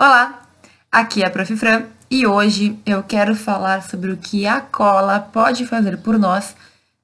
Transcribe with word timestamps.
Olá, 0.00 0.42
aqui 0.92 1.24
é 1.24 1.26
a 1.26 1.30
Prof. 1.30 1.56
Fran 1.56 1.86
e 2.08 2.24
hoje 2.24 2.78
eu 2.86 3.02
quero 3.02 3.34
falar 3.34 3.82
sobre 3.82 4.12
o 4.12 4.16
que 4.16 4.46
a 4.46 4.60
cola 4.60 5.18
pode 5.18 5.66
fazer 5.66 5.98
por 5.98 6.16
nós 6.16 6.54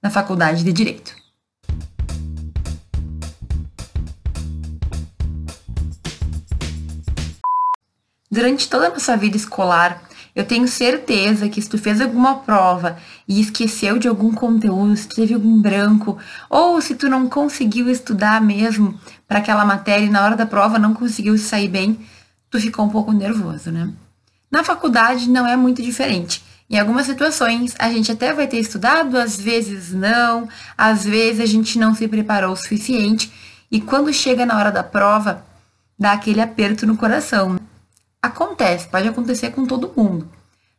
na 0.00 0.10
Faculdade 0.10 0.62
de 0.62 0.72
Direito. 0.72 1.12
Durante 8.30 8.70
toda 8.70 8.86
a 8.86 8.90
nossa 8.90 9.16
vida 9.16 9.36
escolar, 9.36 10.00
eu 10.32 10.44
tenho 10.44 10.68
certeza 10.68 11.48
que 11.48 11.60
se 11.60 11.68
tu 11.68 11.76
fez 11.76 12.00
alguma 12.00 12.36
prova 12.42 12.96
e 13.26 13.40
esqueceu 13.40 13.98
de 13.98 14.06
algum 14.06 14.32
conteúdo, 14.32 14.96
se 14.96 15.08
teve 15.08 15.34
algum 15.34 15.60
branco, 15.60 16.16
ou 16.48 16.80
se 16.80 16.94
tu 16.94 17.08
não 17.08 17.28
conseguiu 17.28 17.90
estudar 17.90 18.40
mesmo 18.40 18.96
para 19.26 19.40
aquela 19.40 19.64
matéria 19.64 20.04
e 20.04 20.10
na 20.10 20.24
hora 20.24 20.36
da 20.36 20.46
prova 20.46 20.78
não 20.78 20.94
conseguiu 20.94 21.36
sair 21.36 21.66
bem, 21.66 21.98
tu 22.54 22.60
ficou 22.60 22.84
um 22.84 22.88
pouco 22.88 23.10
nervoso, 23.10 23.72
né? 23.72 23.90
Na 24.48 24.62
faculdade 24.62 25.28
não 25.28 25.44
é 25.44 25.56
muito 25.56 25.82
diferente. 25.82 26.40
Em 26.70 26.78
algumas 26.78 27.04
situações, 27.06 27.74
a 27.80 27.90
gente 27.90 28.12
até 28.12 28.32
vai 28.32 28.46
ter 28.46 28.60
estudado, 28.60 29.18
às 29.18 29.40
vezes 29.40 29.92
não, 29.92 30.48
às 30.78 31.04
vezes 31.04 31.40
a 31.40 31.46
gente 31.46 31.76
não 31.80 31.96
se 31.96 32.06
preparou 32.06 32.52
o 32.52 32.56
suficiente, 32.56 33.32
e 33.72 33.80
quando 33.80 34.12
chega 34.12 34.46
na 34.46 34.56
hora 34.56 34.70
da 34.70 34.84
prova, 34.84 35.44
dá 35.98 36.12
aquele 36.12 36.40
aperto 36.40 36.86
no 36.86 36.96
coração. 36.96 37.58
Acontece, 38.22 38.86
pode 38.86 39.08
acontecer 39.08 39.50
com 39.50 39.66
todo 39.66 39.92
mundo. 39.96 40.28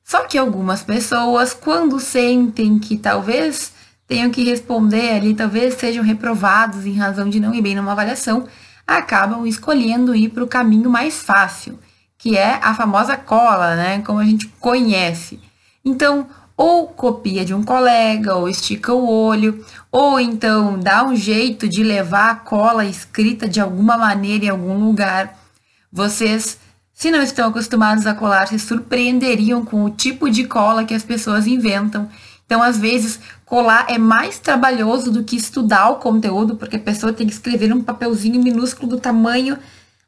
Só 0.02 0.24
que 0.24 0.38
algumas 0.38 0.82
pessoas, 0.82 1.54
quando 1.54 2.00
sentem 2.00 2.80
que 2.80 2.98
talvez 2.98 3.74
tenham 4.08 4.32
que 4.32 4.46
responder 4.46 5.12
ali, 5.12 5.36
talvez 5.36 5.74
sejam 5.74 6.06
reprovados 6.06 6.86
em 6.86 6.94
razão 6.94 7.30
de 7.30 7.40
não 7.40 7.54
ir 7.54 7.62
bem 7.62 7.76
numa 7.76 7.92
avaliação, 7.92 8.48
acabam 8.88 9.46
escolhendo 9.46 10.16
ir 10.16 10.30
para 10.30 10.44
o 10.44 10.48
caminho 10.48 10.90
mais 10.90 11.22
fácil, 11.22 11.80
que 12.18 12.38
é 12.38 12.60
a 12.62 12.74
famosa 12.74 13.18
cola, 13.18 13.76
né? 13.76 14.02
Como 14.02 14.20
a 14.20 14.26
gente 14.26 14.48
conhece. 14.60 15.40
Então, 15.84 16.28
ou 16.58 16.88
copia 16.88 17.44
de 17.44 17.54
um 17.54 17.64
colega, 17.64 18.36
ou 18.36 18.48
estica 18.48 18.94
o 18.94 19.10
olho, 19.10 19.66
ou 19.92 20.20
então 20.20 20.80
dá 20.80 21.04
um 21.04 21.16
jeito 21.16 21.68
de 21.68 21.84
levar 21.84 22.30
a 22.30 22.36
cola 22.36 22.86
escrita 22.86 23.48
de 23.48 23.60
alguma 23.60 23.98
maneira 23.98 24.46
em 24.46 24.50
algum 24.50 24.78
lugar. 24.80 25.38
Vocês, 25.92 26.58
se 26.94 27.12
não 27.12 27.22
estão 27.22 27.50
acostumados 27.50 28.08
a 28.08 28.16
colar, 28.16 28.48
se 28.48 28.58
surpreenderiam 28.58 29.66
com 29.66 29.84
o 29.84 29.90
tipo 29.90 30.30
de 30.30 30.46
cola 30.46 30.86
que 30.86 30.94
as 30.94 31.04
pessoas 31.04 31.46
inventam 31.46 32.10
então, 32.46 32.62
às 32.62 32.78
vezes, 32.78 33.20
colar 33.44 33.88
é 33.90 33.98
mais 33.98 34.38
trabalhoso 34.38 35.12
do 35.12 35.24
que 35.24 35.36
estudar 35.36 35.90
o 35.90 35.96
conteúdo, 35.96 36.56
porque 36.56 36.76
a 36.76 36.80
pessoa 36.80 37.12
tem 37.12 37.26
que 37.26 37.34
escrever 37.34 37.74
um 37.74 37.82
papelzinho 37.82 38.42
minúsculo 38.42 38.88
do 38.88 39.00
tamanho 39.00 39.58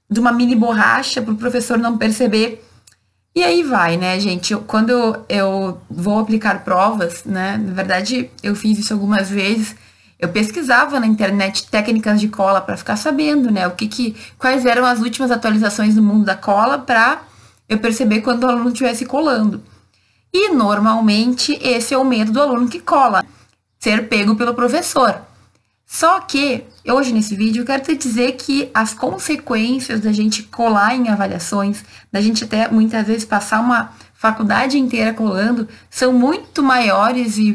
de 0.10 0.20
uma 0.20 0.32
mini 0.32 0.56
borracha 0.56 1.22
para 1.22 1.34
o 1.34 1.38
professor 1.38 1.78
não 1.78 1.98
perceber. 1.98 2.64
E 3.36 3.44
aí 3.44 3.64
vai, 3.64 3.98
né, 3.98 4.20
gente? 4.20 4.54
Eu, 4.54 4.62
quando 4.62 4.90
eu, 4.90 5.26
eu 5.30 5.82
vou 5.90 6.20
aplicar 6.20 6.64
provas, 6.64 7.24
né? 7.26 7.58
Na 7.58 7.74
verdade, 7.74 8.30
eu 8.42 8.56
fiz 8.56 8.80
isso 8.80 8.94
algumas 8.94 9.30
vezes. 9.30 9.76
Eu 10.20 10.30
pesquisava 10.30 11.00
na 11.00 11.06
internet 11.06 11.68
técnicas 11.70 12.20
de 12.20 12.28
cola 12.28 12.62
para 12.62 12.78
ficar 12.78 12.96
sabendo, 12.96 13.52
né, 13.52 13.68
o 13.68 13.72
que, 13.72 13.88
que 13.88 14.16
quais 14.40 14.66
eram 14.66 14.84
as 14.84 15.00
últimas 15.00 15.30
atualizações 15.30 15.96
no 15.96 16.02
mundo 16.02 16.26
da 16.26 16.36
cola 16.36 16.80
para 16.80 17.22
eu 17.70 17.78
perceber 17.78 18.22
quando 18.22 18.44
o 18.44 18.48
aluno 18.48 18.70
estivesse 18.70 19.06
colando. 19.06 19.62
E 20.34 20.50
normalmente 20.50 21.58
esse 21.62 21.94
é 21.94 21.98
o 21.98 22.06
medo 22.06 22.32
do 22.32 22.42
aluno 22.42 22.68
que 22.68 22.80
cola, 22.80 23.26
ser 23.80 24.08
pego 24.08 24.36
pelo 24.36 24.54
professor. 24.54 25.22
Só 25.86 26.20
que 26.20 26.66
hoje 26.86 27.14
nesse 27.14 27.34
vídeo 27.34 27.62
eu 27.62 27.66
quero 27.66 27.82
te 27.82 27.96
dizer 27.96 28.34
que 28.34 28.70
as 28.74 28.94
consequências 28.94 30.02
da 30.02 30.12
gente 30.12 30.44
colar 30.44 30.94
em 30.94 31.08
avaliações, 31.08 31.84
da 32.12 32.20
gente 32.20 32.44
até 32.44 32.68
muitas 32.70 33.08
vezes 33.08 33.24
passar 33.24 33.62
uma 33.62 33.94
faculdade 34.14 34.78
inteira 34.78 35.14
colando, 35.14 35.68
são 35.90 36.12
muito 36.12 36.62
maiores 36.62 37.38
e 37.38 37.54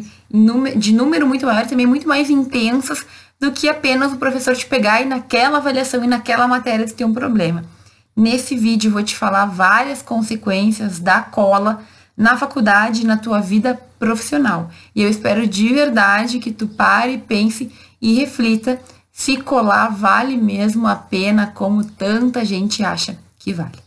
de 0.77 0.95
número 0.95 1.27
muito 1.27 1.45
maior, 1.45 1.67
também 1.67 1.84
muito 1.84 2.08
mais 2.08 2.30
intensas 2.30 3.05
do 3.39 3.52
que 3.52 3.68
apenas 3.68 4.13
o 4.13 4.17
professor 4.17 4.57
te 4.57 4.64
pegar 4.64 5.02
e 5.02 5.05
naquela 5.05 5.58
avaliação 5.58 6.02
e 6.02 6.07
naquela 6.07 6.48
matéria 6.48 6.86
ter 6.86 7.05
um 7.05 7.13
problema. 7.13 7.64
Nesse 8.17 8.57
vídeo 8.57 8.89
eu 8.89 8.92
vou 8.92 9.02
te 9.02 9.14
falar 9.14 9.45
várias 9.45 10.01
consequências 10.01 10.98
da 10.98 11.20
cola 11.20 11.83
na 12.17 12.36
faculdade, 12.36 13.06
na 13.06 13.17
tua 13.17 13.40
vida 13.40 13.78
profissional. 13.98 14.70
E 14.95 15.02
eu 15.02 15.08
espero 15.08 15.46
de 15.46 15.68
verdade 15.73 16.39
que 16.39 16.52
tu 16.52 16.67
pare, 16.67 17.18
pense 17.18 17.70
e 18.00 18.14
reflita 18.14 18.80
se 19.12 19.36
colar 19.36 19.89
vale 19.89 20.36
mesmo 20.36 20.86
a 20.86 20.96
pena 20.96 21.46
como 21.46 21.84
tanta 21.84 22.45
gente 22.45 22.83
acha 22.83 23.18
que 23.39 23.52
vale. 23.52 23.78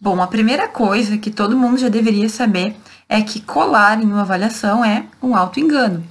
Bom, 0.00 0.22
a 0.22 0.26
primeira 0.26 0.68
coisa 0.68 1.18
que 1.18 1.30
todo 1.30 1.56
mundo 1.56 1.78
já 1.78 1.88
deveria 1.88 2.28
saber 2.28 2.76
é 3.08 3.20
que 3.22 3.40
colar 3.40 4.00
em 4.00 4.04
uma 4.04 4.20
avaliação 4.20 4.84
é 4.84 5.06
um 5.20 5.34
auto-engano. 5.34 6.04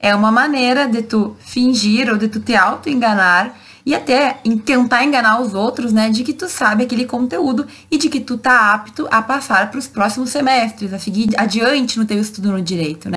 É 0.00 0.14
uma 0.14 0.32
maneira 0.32 0.88
de 0.88 1.02
tu 1.02 1.36
fingir 1.40 2.10
ou 2.10 2.16
de 2.16 2.28
tu 2.28 2.40
te 2.40 2.56
auto-enganar 2.56 3.54
e 3.88 3.94
até 3.94 4.38
em 4.44 4.58
tentar 4.58 5.02
enganar 5.02 5.40
os 5.40 5.54
outros, 5.54 5.94
né, 5.94 6.10
de 6.10 6.22
que 6.22 6.34
tu 6.34 6.46
sabe 6.46 6.84
aquele 6.84 7.06
conteúdo 7.06 7.66
e 7.90 7.96
de 7.96 8.10
que 8.10 8.20
tu 8.20 8.36
tá 8.36 8.74
apto 8.74 9.08
a 9.10 9.22
passar 9.22 9.70
para 9.70 9.78
os 9.78 9.88
próximos 9.88 10.28
semestres, 10.28 10.92
a 10.92 10.98
seguir 10.98 11.30
adiante 11.38 11.98
no 11.98 12.04
teu 12.04 12.20
estudo 12.20 12.52
no 12.52 12.60
direito, 12.60 13.08
né? 13.08 13.16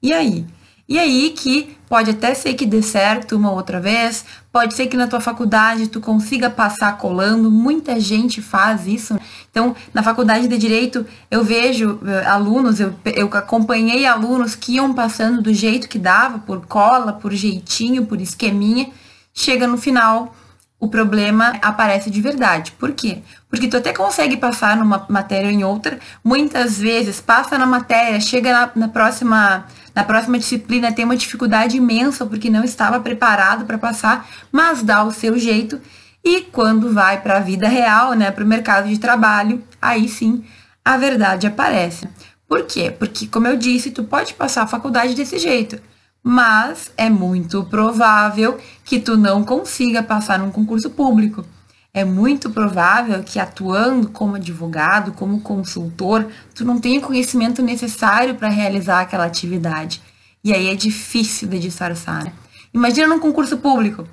E 0.00 0.12
aí? 0.12 0.46
E 0.88 0.96
aí 0.96 1.30
que 1.30 1.76
pode 1.88 2.12
até 2.12 2.34
ser 2.34 2.54
que 2.54 2.64
dê 2.64 2.82
certo 2.82 3.34
uma 3.34 3.50
outra 3.50 3.80
vez, 3.80 4.24
pode 4.52 4.74
ser 4.74 4.86
que 4.86 4.96
na 4.96 5.08
tua 5.08 5.20
faculdade 5.20 5.88
tu 5.88 6.00
consiga 6.00 6.48
passar 6.48 6.98
colando, 6.98 7.50
muita 7.50 7.98
gente 7.98 8.40
faz 8.40 8.86
isso. 8.86 9.18
Então, 9.50 9.74
na 9.92 10.04
faculdade 10.04 10.46
de 10.46 10.56
direito, 10.56 11.04
eu 11.32 11.42
vejo 11.42 11.94
uh, 11.94 12.28
alunos, 12.28 12.78
eu, 12.78 12.94
eu 13.06 13.26
acompanhei 13.32 14.06
alunos 14.06 14.54
que 14.54 14.74
iam 14.74 14.94
passando 14.94 15.42
do 15.42 15.52
jeito 15.52 15.88
que 15.88 15.98
dava, 15.98 16.38
por 16.38 16.64
cola, 16.64 17.12
por 17.12 17.32
jeitinho, 17.32 18.06
por 18.06 18.20
esqueminha, 18.20 18.88
chega 19.32 19.66
no 19.66 19.78
final, 19.78 20.34
o 20.82 20.88
problema 20.88 21.58
aparece 21.62 22.10
de 22.10 22.20
verdade. 22.20 22.72
Por 22.72 22.90
quê? 22.90 23.22
Porque 23.48 23.68
tu 23.68 23.76
até 23.76 23.92
consegue 23.92 24.36
passar 24.36 24.76
numa 24.76 25.06
matéria 25.08 25.46
ou 25.46 25.52
em 25.52 25.62
outra, 25.62 25.98
muitas 26.24 26.76
vezes 26.76 27.20
passa 27.20 27.56
na 27.56 27.66
matéria, 27.66 28.20
chega 28.20 28.52
na, 28.52 28.70
na 28.74 28.88
próxima 28.88 29.64
na 29.94 30.02
próxima 30.02 30.38
disciplina 30.38 30.90
tem 30.90 31.04
uma 31.04 31.16
dificuldade 31.16 31.76
imensa 31.76 32.24
porque 32.24 32.48
não 32.48 32.64
estava 32.64 32.98
preparado 32.98 33.66
para 33.66 33.76
passar, 33.76 34.26
mas 34.50 34.82
dá 34.82 35.04
o 35.04 35.12
seu 35.12 35.38
jeito 35.38 35.78
e 36.24 36.40
quando 36.40 36.92
vai 36.92 37.20
para 37.20 37.36
a 37.36 37.40
vida 37.40 37.68
real, 37.68 38.14
né, 38.14 38.30
para 38.30 38.42
o 38.42 38.46
mercado 38.46 38.88
de 38.88 38.98
trabalho, 38.98 39.62
aí 39.80 40.08
sim 40.08 40.44
a 40.84 40.96
verdade 40.96 41.46
aparece. 41.46 42.08
Por 42.48 42.64
quê? 42.64 42.90
Porque, 42.90 43.26
como 43.26 43.46
eu 43.46 43.56
disse, 43.56 43.90
tu 43.90 44.02
pode 44.02 44.34
passar 44.34 44.62
a 44.62 44.66
faculdade 44.66 45.14
desse 45.14 45.38
jeito 45.38 45.80
mas 46.22 46.92
é 46.96 47.10
muito 47.10 47.64
provável 47.64 48.58
que 48.84 49.00
tu 49.00 49.16
não 49.16 49.42
consiga 49.42 50.02
passar 50.02 50.38
num 50.38 50.50
concurso 50.50 50.90
público. 50.90 51.44
É 51.92 52.04
muito 52.04 52.48
provável 52.48 53.22
que 53.22 53.38
atuando 53.38 54.08
como 54.08 54.36
advogado, 54.36 55.12
como 55.12 55.42
consultor, 55.42 56.26
tu 56.54 56.64
não 56.64 56.78
tenha 56.78 57.00
o 57.00 57.02
conhecimento 57.02 57.60
necessário 57.60 58.34
para 58.36 58.48
realizar 58.48 59.00
aquela 59.00 59.26
atividade. 59.26 60.00
E 60.42 60.54
aí 60.54 60.68
é 60.68 60.74
difícil 60.74 61.48
de 61.48 61.58
disfarçar. 61.58 62.32
Imagina 62.72 63.08
num 63.08 63.18
concurso 63.18 63.58
público. 63.58 64.06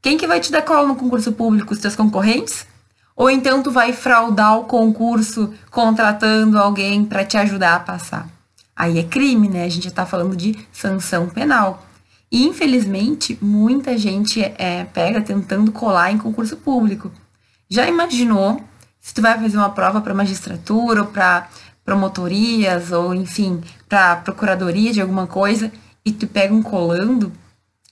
Quem 0.00 0.16
que 0.16 0.26
vai 0.26 0.38
te 0.38 0.52
dar 0.52 0.62
cola 0.62 0.86
no 0.86 0.96
concurso 0.96 1.32
público? 1.32 1.72
Os 1.72 1.80
teus 1.80 1.96
concorrentes? 1.96 2.66
Ou 3.16 3.30
então 3.30 3.62
tu 3.62 3.70
vai 3.70 3.92
fraudar 3.92 4.58
o 4.58 4.64
concurso 4.64 5.52
contratando 5.70 6.58
alguém 6.58 7.04
para 7.04 7.24
te 7.24 7.36
ajudar 7.36 7.76
a 7.76 7.80
passar? 7.80 8.33
Aí 8.76 8.98
é 8.98 9.02
crime, 9.04 9.48
né? 9.48 9.64
A 9.64 9.68
gente 9.68 9.88
está 9.88 10.04
falando 10.04 10.36
de 10.36 10.56
sanção 10.72 11.28
penal. 11.28 11.86
E, 12.30 12.44
infelizmente, 12.44 13.38
muita 13.40 13.96
gente 13.96 14.42
é, 14.42 14.84
pega 14.92 15.20
tentando 15.20 15.70
colar 15.70 16.10
em 16.10 16.18
concurso 16.18 16.56
público. 16.56 17.12
Já 17.68 17.86
imaginou 17.86 18.60
se 19.00 19.14
tu 19.14 19.22
vai 19.22 19.38
fazer 19.38 19.56
uma 19.56 19.70
prova 19.70 20.00
para 20.00 20.14
magistratura 20.14 21.02
ou 21.02 21.06
para 21.06 21.48
promotorias 21.84 22.90
ou, 22.90 23.14
enfim, 23.14 23.62
para 23.88 24.16
procuradoria 24.16 24.92
de 24.92 25.00
alguma 25.00 25.26
coisa 25.26 25.70
e 26.04 26.10
tu 26.10 26.26
pega 26.26 26.52
um 26.52 26.62
colando? 26.62 27.30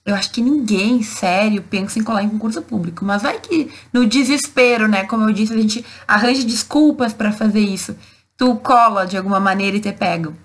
Eu 0.05 0.15
acho 0.15 0.31
que 0.31 0.41
ninguém, 0.41 1.01
sério, 1.01 1.61
pensa 1.61 1.97
em 1.97 2.03
colar 2.03 2.23
em 2.23 2.29
concurso 2.29 2.61
público. 2.61 3.05
Mas 3.05 3.21
vai 3.21 3.39
que 3.39 3.71
no 3.93 4.05
desespero, 4.05 4.87
né? 4.89 5.05
Como 5.05 5.23
eu 5.23 5.31
disse, 5.31 5.53
a 5.53 5.57
gente 5.57 5.85
arranja 6.05 6.43
desculpas 6.43 7.13
para 7.13 7.31
fazer 7.31 7.61
isso. 7.61 7.95
Tu 8.35 8.55
cola 8.57 9.05
de 9.05 9.15
alguma 9.15 9.39
maneira 9.39 9.77
e 9.77 9.79
te 9.79 9.93
pegam 9.93 10.35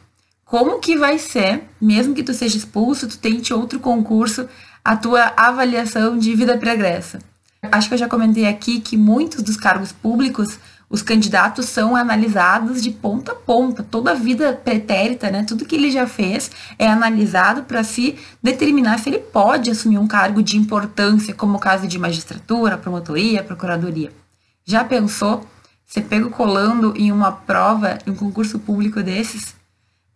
como 0.49 0.81
que 0.81 0.97
vai 0.97 1.19
ser, 1.19 1.65
mesmo 1.79 2.15
que 2.15 2.23
tu 2.23 2.33
seja 2.33 2.57
expulso, 2.57 3.07
tu 3.07 3.19
tente 3.19 3.53
outro 3.53 3.79
concurso, 3.79 4.49
a 4.83 4.97
tua 4.97 5.31
avaliação 5.37 6.17
de 6.17 6.35
vida 6.35 6.57
pregressa. 6.57 7.19
Acho 7.71 7.89
que 7.89 7.95
eu 7.95 7.99
já 7.99 8.09
comentei 8.09 8.47
aqui 8.47 8.81
que 8.81 8.97
muitos 8.97 9.43
dos 9.43 9.59
cargos 9.59 9.93
públicos, 9.93 10.59
os 10.89 11.03
candidatos 11.03 11.67
são 11.67 11.95
analisados 11.95 12.83
de 12.83 12.91
ponta 12.91 13.33
a 13.33 13.35
ponta, 13.35 13.83
toda 13.83 14.13
a 14.13 14.15
vida 14.15 14.55
pretérita, 14.55 15.31
né? 15.31 15.45
Tudo 15.47 15.67
que 15.67 15.77
ele 15.77 15.91
já 15.91 16.07
fez 16.07 16.51
é 16.79 16.89
analisado 16.89 17.65
para 17.65 17.85
se 17.85 18.17
determinar 18.43 18.99
se 18.99 19.11
ele 19.11 19.19
pode 19.19 19.71
assumir 19.71 19.99
um 19.99 20.09
cargo 20.09 20.43
de 20.43 20.57
importância, 20.57 21.35
como 21.35 21.59
o 21.59 21.61
caso 21.61 21.87
de 21.87 21.99
magistratura, 21.99 22.79
promotoria, 22.79 23.45
procuradoria. 23.45 24.11
Já 24.65 24.83
pensou 24.83 25.47
ser 25.85 26.03
pego 26.03 26.31
colando 26.31 26.95
em 26.97 27.13
uma 27.13 27.33
prova, 27.33 27.99
em 28.07 28.13
um 28.13 28.17
concurso 28.17 28.59
público 28.59 29.03
desses, 29.03 29.58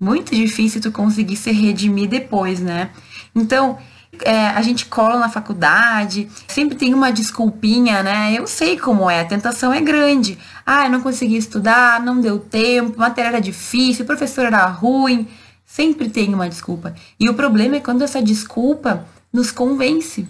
muito 0.02 0.34
difícil 0.34 0.80
tu 0.80 0.90
conseguir 0.90 1.36
se 1.36 1.52
redimir 1.52 2.08
depois, 2.08 2.58
né? 2.58 2.90
Então, 3.32 3.78
é, 4.24 4.48
a 4.48 4.60
gente 4.60 4.86
cola 4.86 5.16
na 5.16 5.28
faculdade, 5.28 6.28
sempre 6.48 6.76
tem 6.76 6.92
uma 6.92 7.12
desculpinha, 7.12 8.02
né? 8.02 8.34
Eu 8.36 8.48
sei 8.48 8.76
como 8.76 9.08
é, 9.08 9.20
a 9.20 9.24
tentação 9.24 9.72
é 9.72 9.80
grande. 9.80 10.36
Ah, 10.66 10.86
eu 10.86 10.90
não 10.90 11.00
consegui 11.00 11.36
estudar, 11.36 12.02
não 12.02 12.20
deu 12.20 12.40
tempo, 12.40 12.98
matéria 12.98 13.28
era 13.28 13.40
difícil, 13.40 14.02
o 14.02 14.06
professor 14.06 14.44
era 14.44 14.66
ruim. 14.66 15.28
Sempre 15.64 16.10
tem 16.10 16.34
uma 16.34 16.48
desculpa. 16.48 16.94
E 17.18 17.28
o 17.28 17.34
problema 17.34 17.76
é 17.76 17.80
quando 17.80 18.02
essa 18.02 18.20
desculpa 18.20 19.06
nos 19.32 19.52
convence. 19.52 20.26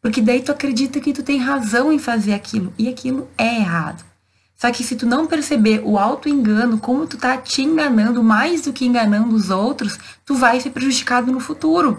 Porque 0.00 0.22
daí 0.22 0.40
tu 0.40 0.52
acredita 0.52 1.00
que 1.00 1.12
tu 1.12 1.24
tem 1.24 1.36
razão 1.36 1.92
em 1.92 1.98
fazer 1.98 2.32
aquilo. 2.32 2.72
E 2.78 2.88
aquilo 2.88 3.28
é 3.36 3.56
errado. 3.56 4.09
Só 4.60 4.70
que 4.70 4.84
se 4.84 4.94
tu 4.94 5.06
não 5.06 5.26
perceber 5.26 5.80
o 5.82 5.98
auto-engano, 5.98 6.76
como 6.76 7.06
tu 7.06 7.16
tá 7.16 7.38
te 7.38 7.62
enganando 7.62 8.22
mais 8.22 8.60
do 8.60 8.74
que 8.74 8.84
enganando 8.84 9.34
os 9.34 9.48
outros, 9.48 9.98
tu 10.26 10.34
vai 10.34 10.60
ser 10.60 10.68
prejudicado 10.68 11.32
no 11.32 11.40
futuro. 11.40 11.98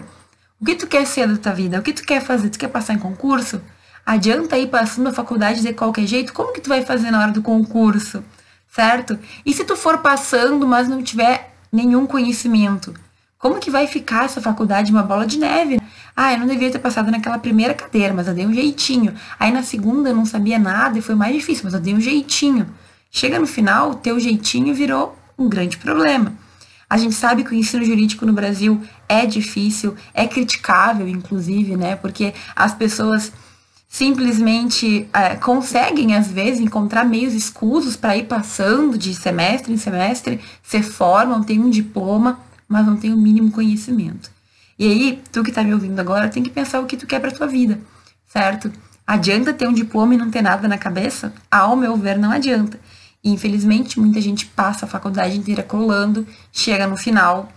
O 0.60 0.64
que 0.64 0.76
tu 0.76 0.86
quer 0.86 1.04
ser 1.04 1.26
da 1.26 1.36
tua 1.36 1.52
vida? 1.52 1.80
O 1.80 1.82
que 1.82 1.92
tu 1.92 2.04
quer 2.04 2.22
fazer? 2.22 2.50
Tu 2.50 2.60
quer 2.60 2.68
passar 2.68 2.94
em 2.94 3.00
concurso? 3.00 3.60
Adianta 4.06 4.56
ir 4.56 4.68
passando 4.68 5.08
a 5.08 5.12
faculdade 5.12 5.60
de 5.60 5.72
qualquer 5.72 6.06
jeito? 6.06 6.32
Como 6.32 6.52
que 6.52 6.60
tu 6.60 6.68
vai 6.68 6.84
fazer 6.84 7.10
na 7.10 7.20
hora 7.20 7.32
do 7.32 7.42
concurso? 7.42 8.22
Certo? 8.70 9.18
E 9.44 9.52
se 9.52 9.64
tu 9.64 9.74
for 9.74 9.98
passando, 9.98 10.64
mas 10.64 10.86
não 10.86 11.02
tiver 11.02 11.52
nenhum 11.72 12.06
conhecimento? 12.06 12.94
Como 13.40 13.58
que 13.58 13.72
vai 13.72 13.88
ficar 13.88 14.26
essa 14.26 14.40
faculdade 14.40 14.92
uma 14.92 15.02
bola 15.02 15.26
de 15.26 15.36
neve? 15.36 15.80
Ah, 16.16 16.32
eu 16.32 16.38
não 16.38 16.46
devia 16.46 16.70
ter 16.70 16.78
passado 16.78 17.10
naquela 17.10 17.38
primeira 17.38 17.74
cadeira, 17.74 18.12
mas 18.12 18.28
eu 18.28 18.34
dei 18.34 18.46
um 18.46 18.52
jeitinho. 18.52 19.14
Aí 19.38 19.50
na 19.50 19.62
segunda 19.62 20.10
eu 20.10 20.16
não 20.16 20.26
sabia 20.26 20.58
nada 20.58 20.98
e 20.98 21.02
foi 21.02 21.14
mais 21.14 21.34
difícil, 21.34 21.64
mas 21.64 21.74
eu 21.74 21.80
dei 21.80 21.94
um 21.94 22.00
jeitinho. 22.00 22.66
Chega 23.10 23.38
no 23.38 23.46
final, 23.46 23.90
o 23.90 23.94
teu 23.94 24.18
jeitinho 24.18 24.74
virou 24.74 25.16
um 25.38 25.48
grande 25.48 25.78
problema. 25.78 26.32
A 26.88 26.98
gente 26.98 27.14
sabe 27.14 27.42
que 27.42 27.52
o 27.52 27.54
ensino 27.54 27.84
jurídico 27.84 28.26
no 28.26 28.34
Brasil 28.34 28.82
é 29.08 29.24
difícil, 29.24 29.94
é 30.12 30.26
criticável, 30.26 31.08
inclusive, 31.08 31.76
né? 31.76 31.96
Porque 31.96 32.34
as 32.54 32.74
pessoas 32.74 33.32
simplesmente 33.92 35.06
é, 35.12 35.36
conseguem, 35.36 36.16
às 36.16 36.28
vezes, 36.28 36.60
encontrar 36.60 37.04
meios 37.04 37.34
escusos 37.34 37.94
para 37.94 38.16
ir 38.16 38.24
passando 38.24 38.96
de 38.96 39.14
semestre 39.14 39.70
em 39.70 39.76
semestre, 39.76 40.40
se 40.62 40.82
formam, 40.82 41.42
têm 41.42 41.60
um 41.60 41.68
diploma, 41.68 42.40
mas 42.66 42.86
não 42.86 42.96
têm 42.96 43.12
o 43.12 43.18
mínimo 43.18 43.52
conhecimento. 43.52 44.31
E 44.82 44.84
aí, 44.84 45.22
tu 45.30 45.44
que 45.44 45.50
está 45.50 45.62
me 45.62 45.72
ouvindo 45.72 46.00
agora, 46.00 46.28
tem 46.28 46.42
que 46.42 46.50
pensar 46.50 46.80
o 46.80 46.86
que 46.86 46.96
tu 46.96 47.06
quer 47.06 47.20
para 47.20 47.30
tua 47.30 47.46
vida, 47.46 47.78
certo? 48.26 48.68
Adianta 49.06 49.52
ter 49.52 49.68
um 49.68 49.72
diploma 49.72 50.12
e 50.12 50.16
não 50.16 50.28
ter 50.28 50.42
nada 50.42 50.66
na 50.66 50.76
cabeça? 50.76 51.32
Ao 51.48 51.76
meu 51.76 51.96
ver, 51.96 52.18
não 52.18 52.32
adianta. 52.32 52.80
E, 53.22 53.30
infelizmente, 53.30 54.00
muita 54.00 54.20
gente 54.20 54.44
passa 54.44 54.84
a 54.84 54.88
faculdade 54.88 55.38
inteira 55.38 55.62
colando, 55.62 56.26
chega 56.50 56.84
no 56.88 56.96
final, 56.96 57.48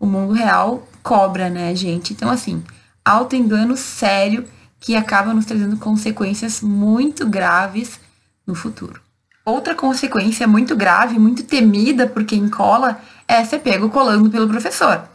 o 0.00 0.04
mundo 0.04 0.32
real 0.32 0.84
cobra, 1.00 1.48
né, 1.48 1.72
gente? 1.76 2.12
Então, 2.12 2.28
assim, 2.28 2.60
auto-engano 3.04 3.76
sério 3.76 4.44
que 4.80 4.96
acaba 4.96 5.32
nos 5.32 5.44
trazendo 5.44 5.76
consequências 5.76 6.60
muito 6.60 7.24
graves 7.24 8.00
no 8.44 8.56
futuro. 8.56 9.00
Outra 9.44 9.76
consequência 9.76 10.48
muito 10.48 10.74
grave, 10.74 11.20
muito 11.20 11.44
temida 11.44 12.04
por 12.04 12.24
quem 12.24 12.48
cola, 12.48 13.00
é 13.28 13.44
ser 13.44 13.60
pego 13.60 13.90
colando 13.90 14.28
pelo 14.28 14.48
professor. 14.48 15.13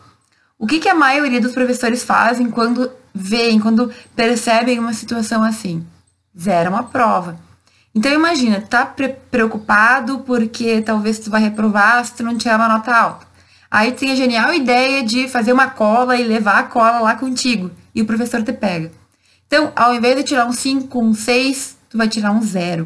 O 0.60 0.68
que, 0.68 0.78
que 0.78 0.90
a 0.90 0.94
maioria 0.94 1.40
dos 1.40 1.54
professores 1.54 2.04
fazem 2.04 2.52
quando 2.52 2.92
veem, 3.16 3.62
quando 3.62 3.94
percebem 4.14 4.78
uma 4.78 4.92
situação 4.92 5.42
assim? 5.42 5.88
Zero 6.38 6.70
uma 6.70 6.84
prova. 6.84 7.40
Então 7.96 8.12
imagina, 8.12 8.60
tá 8.60 8.86
pre 8.86 9.08
preocupado 9.32 10.20
porque 10.20 10.82
talvez 10.82 11.18
tu 11.18 11.30
vai 11.30 11.40
reprovar 11.42 12.04
se 12.04 12.14
tu 12.14 12.24
não 12.24 12.38
tirar 12.38 12.58
uma 12.58 12.68
nota 12.68 12.94
alta. 12.94 13.26
Aí 13.72 13.94
tem 13.94 14.12
a 14.12 14.16
genial 14.16 14.54
ideia 14.54 15.02
de 15.02 15.30
fazer 15.30 15.54
uma 15.54 15.70
cola 15.70 16.18
e 16.18 16.26
levar 16.26 16.60
a 16.60 16.64
cola 16.64 17.00
lá 17.00 17.16
contigo. 17.16 17.72
E 17.96 18.02
o 18.02 18.06
professor 18.06 18.44
te 18.44 18.52
pega. 18.52 18.92
Então, 19.48 19.72
ao 19.76 19.96
invés 19.96 20.18
de 20.18 20.24
tirar 20.24 20.46
um 20.46 20.52
5, 20.52 21.00
um 21.00 21.14
6, 21.14 21.78
tu 21.90 21.98
vai 21.98 22.10
tirar 22.10 22.32
um 22.32 22.42
0. 22.42 22.86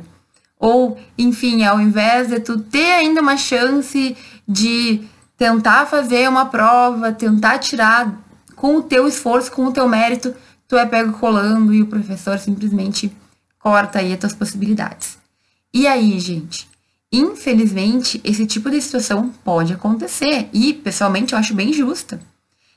Ou, 0.60 0.98
enfim, 1.18 1.64
ao 1.64 1.80
invés 1.82 2.28
de 2.28 2.40
tu 2.40 2.60
ter 2.60 2.92
ainda 2.92 3.22
uma 3.22 3.36
chance 3.36 4.16
de 4.48 5.02
tentar 5.38 5.86
fazer 5.86 6.30
uma 6.30 6.46
prova, 6.46 7.12
tentar 7.12 7.60
tirar 7.60 8.14
com 8.56 8.78
o 8.78 8.84
teu 8.84 9.08
esforço, 9.08 9.52
com 9.52 9.66
o 9.66 9.72
teu 9.72 9.88
mérito, 9.88 10.34
tu 10.68 10.78
é 10.78 10.86
pego 10.86 11.14
colando 11.14 11.74
e 11.74 11.82
o 11.82 11.88
professor 11.88 12.38
simplesmente 12.40 13.16
corta 13.60 14.00
aí 14.00 14.14
as 14.14 14.20
tuas 14.20 14.34
possibilidades. 14.34 15.18
E 15.74 15.88
aí, 15.88 16.20
gente? 16.20 16.70
Infelizmente, 17.12 18.20
esse 18.24 18.46
tipo 18.46 18.70
de 18.70 18.82
situação 18.82 19.32
pode 19.44 19.74
acontecer 19.74 20.50
e, 20.52 20.74
pessoalmente, 20.74 21.34
eu 21.34 21.40
acho 21.40 21.54
bem 21.54 21.72
justa. 21.72 22.20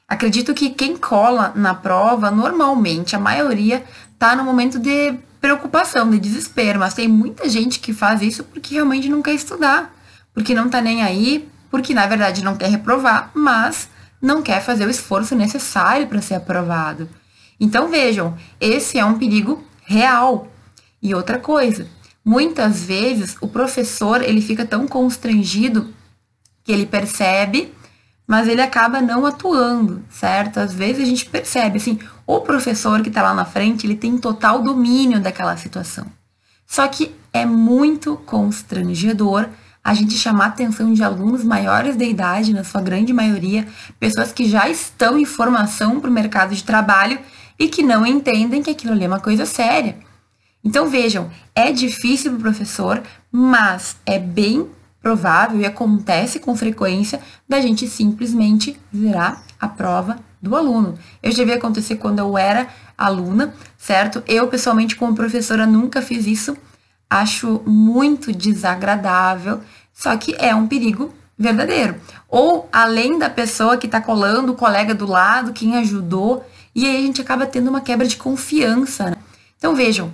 Acredito 0.09 0.55
que 0.55 0.71
quem 0.71 0.97
cola 0.97 1.53
na 1.57 1.75
prova, 1.75 2.31
normalmente, 2.31 3.17
a 3.17 3.19
maioria, 3.19 3.85
tá 4.19 4.37
no 4.37 4.45
momento 4.45 4.79
de 4.79 5.15
preocupação, 5.41 6.11
de 6.11 6.19
desespero, 6.19 6.79
mas 6.79 6.95
tem 6.95 7.09
muita 7.09 7.49
gente 7.49 7.81
que 7.81 7.93
faz 7.93 8.23
isso 8.23 8.45
porque 8.45 8.75
realmente 8.75 9.09
não 9.09 9.23
quer 9.23 9.35
estudar, 9.35 9.95
porque 10.35 10.55
não 10.55 10.69
tá 10.69 10.81
nem 10.81 11.03
aí, 11.03 11.49
porque 11.77 11.93
na 11.93 12.07
verdade 12.07 12.43
não 12.43 12.57
quer 12.57 12.71
reprovar, 12.71 13.31
mas 13.35 13.91
não 14.19 14.41
quer 14.41 14.63
fazer 14.63 14.87
o 14.87 14.91
esforço 14.91 15.35
necessário 15.35 16.07
para 16.07 16.23
ser 16.23 16.37
aprovado. 16.37 17.07
Então 17.61 17.91
vejam, 17.91 18.35
esse 18.59 18.99
é 18.99 19.05
um 19.05 19.19
perigo 19.19 19.63
real. 19.85 20.49
E 21.03 21.15
outra 21.15 21.39
coisa, 21.39 21.87
muitas 22.25 22.83
vezes 22.83 23.37
o 23.43 23.47
professor 23.47 24.23
ele 24.23 24.41
fica 24.41 24.65
tão 24.65 24.89
constrangido 24.89 25.93
que 26.65 26.73
ele 26.73 26.87
percebe, 26.87 27.75
mas 28.27 28.49
ele 28.49 28.63
acaba 28.63 29.03
não 29.03 29.27
atuando, 29.27 30.03
certo? 30.09 30.61
Às 30.61 30.73
vezes 30.73 31.03
a 31.03 31.07
gente 31.07 31.27
percebe 31.27 31.77
assim, 31.77 31.99
o 32.27 32.41
professor 32.41 33.03
que 33.03 33.11
está 33.11 33.21
lá 33.21 33.35
na 33.35 33.45
frente, 33.45 33.87
ele 33.87 33.97
tem 33.97 34.17
total 34.17 34.63
domínio 34.63 35.21
daquela 35.21 35.59
situação. 35.59 36.07
Só 36.67 36.89
que 36.89 37.15
é 37.35 37.45
muito 37.45 38.17
constrangedor 38.25 39.51
a 39.87 39.95
gente 39.95 40.15
chamar 40.19 40.47
a 40.47 40.49
atenção 40.49 40.93
de 40.93 41.01
alunos 41.05 41.45
maiores 41.45 41.95
de 41.95 42.05
idade, 42.05 42.53
na 42.53 42.65
sua 42.65 42.81
grande 42.81 43.13
maioria, 43.13 43.69
pessoas 44.01 44.33
que 44.33 44.45
já 44.45 44.69
estão 44.69 45.17
em 45.17 45.25
formação 45.25 46.01
para 46.01 46.11
o 46.11 46.13
mercado 46.13 46.53
de 46.57 46.65
trabalho 46.65 47.21
e 47.57 47.69
que 47.69 47.85
não 47.85 48.05
entendem 48.05 48.65
que 48.65 48.71
aquilo 48.71 48.93
ali 48.93 49.05
é 49.05 49.07
uma 49.07 49.21
coisa 49.21 49.47
séria. 49.47 49.97
Então 50.65 50.89
vejam, 50.89 51.31
é 51.55 51.71
difícil 51.71 52.33
para 52.33 52.39
o 52.39 52.43
professor, 52.43 53.01
mas 53.31 53.97
é 54.05 54.19
bem 54.19 54.69
provável 55.01 55.61
e 55.61 55.65
acontece 55.65 56.41
com 56.41 56.57
frequência 56.57 57.21
da 57.49 57.61
gente 57.61 57.87
simplesmente 57.87 58.77
zerar 58.93 59.45
a 59.61 59.69
prova 59.69 60.19
do 60.43 60.57
aluno. 60.57 60.99
Eu 61.23 61.31
já 61.31 61.45
vi 61.45 61.53
acontecer 61.53 61.95
quando 61.95 62.19
eu 62.19 62.37
era 62.37 62.67
aluna, 62.99 63.55
certo? 63.79 64.21
Eu, 64.27 64.49
pessoalmente, 64.49 64.97
como 64.97 65.15
professora, 65.15 65.65
nunca 65.65 66.03
fiz 66.03 66.27
isso. 66.27 66.57
Acho 67.09 67.63
muito 67.65 68.33
desagradável, 68.33 69.61
só 69.97 70.17
que 70.17 70.37
é 70.39 70.55
um 70.55 70.69
perigo 70.69 71.13
verdadeiro. 71.37 71.97
Ou 72.29 72.69
além 72.73 73.19
da 73.19 73.31
pessoa 73.31 73.77
que 73.77 73.87
está 73.87 74.01
colando, 74.01 74.53
o 74.53 74.57
colega 74.57 74.95
do 74.95 75.07
lado, 75.07 75.53
quem 75.53 75.77
ajudou, 75.77 76.47
e 76.75 76.87
aí 76.87 76.97
a 76.99 77.01
gente 77.01 77.21
acaba 77.21 77.47
tendo 77.47 77.69
uma 77.69 77.81
quebra 77.81 78.07
de 78.07 78.17
confiança. 78.17 79.11
Né? 79.11 79.17
Então 79.57 79.75
vejam, 79.75 80.13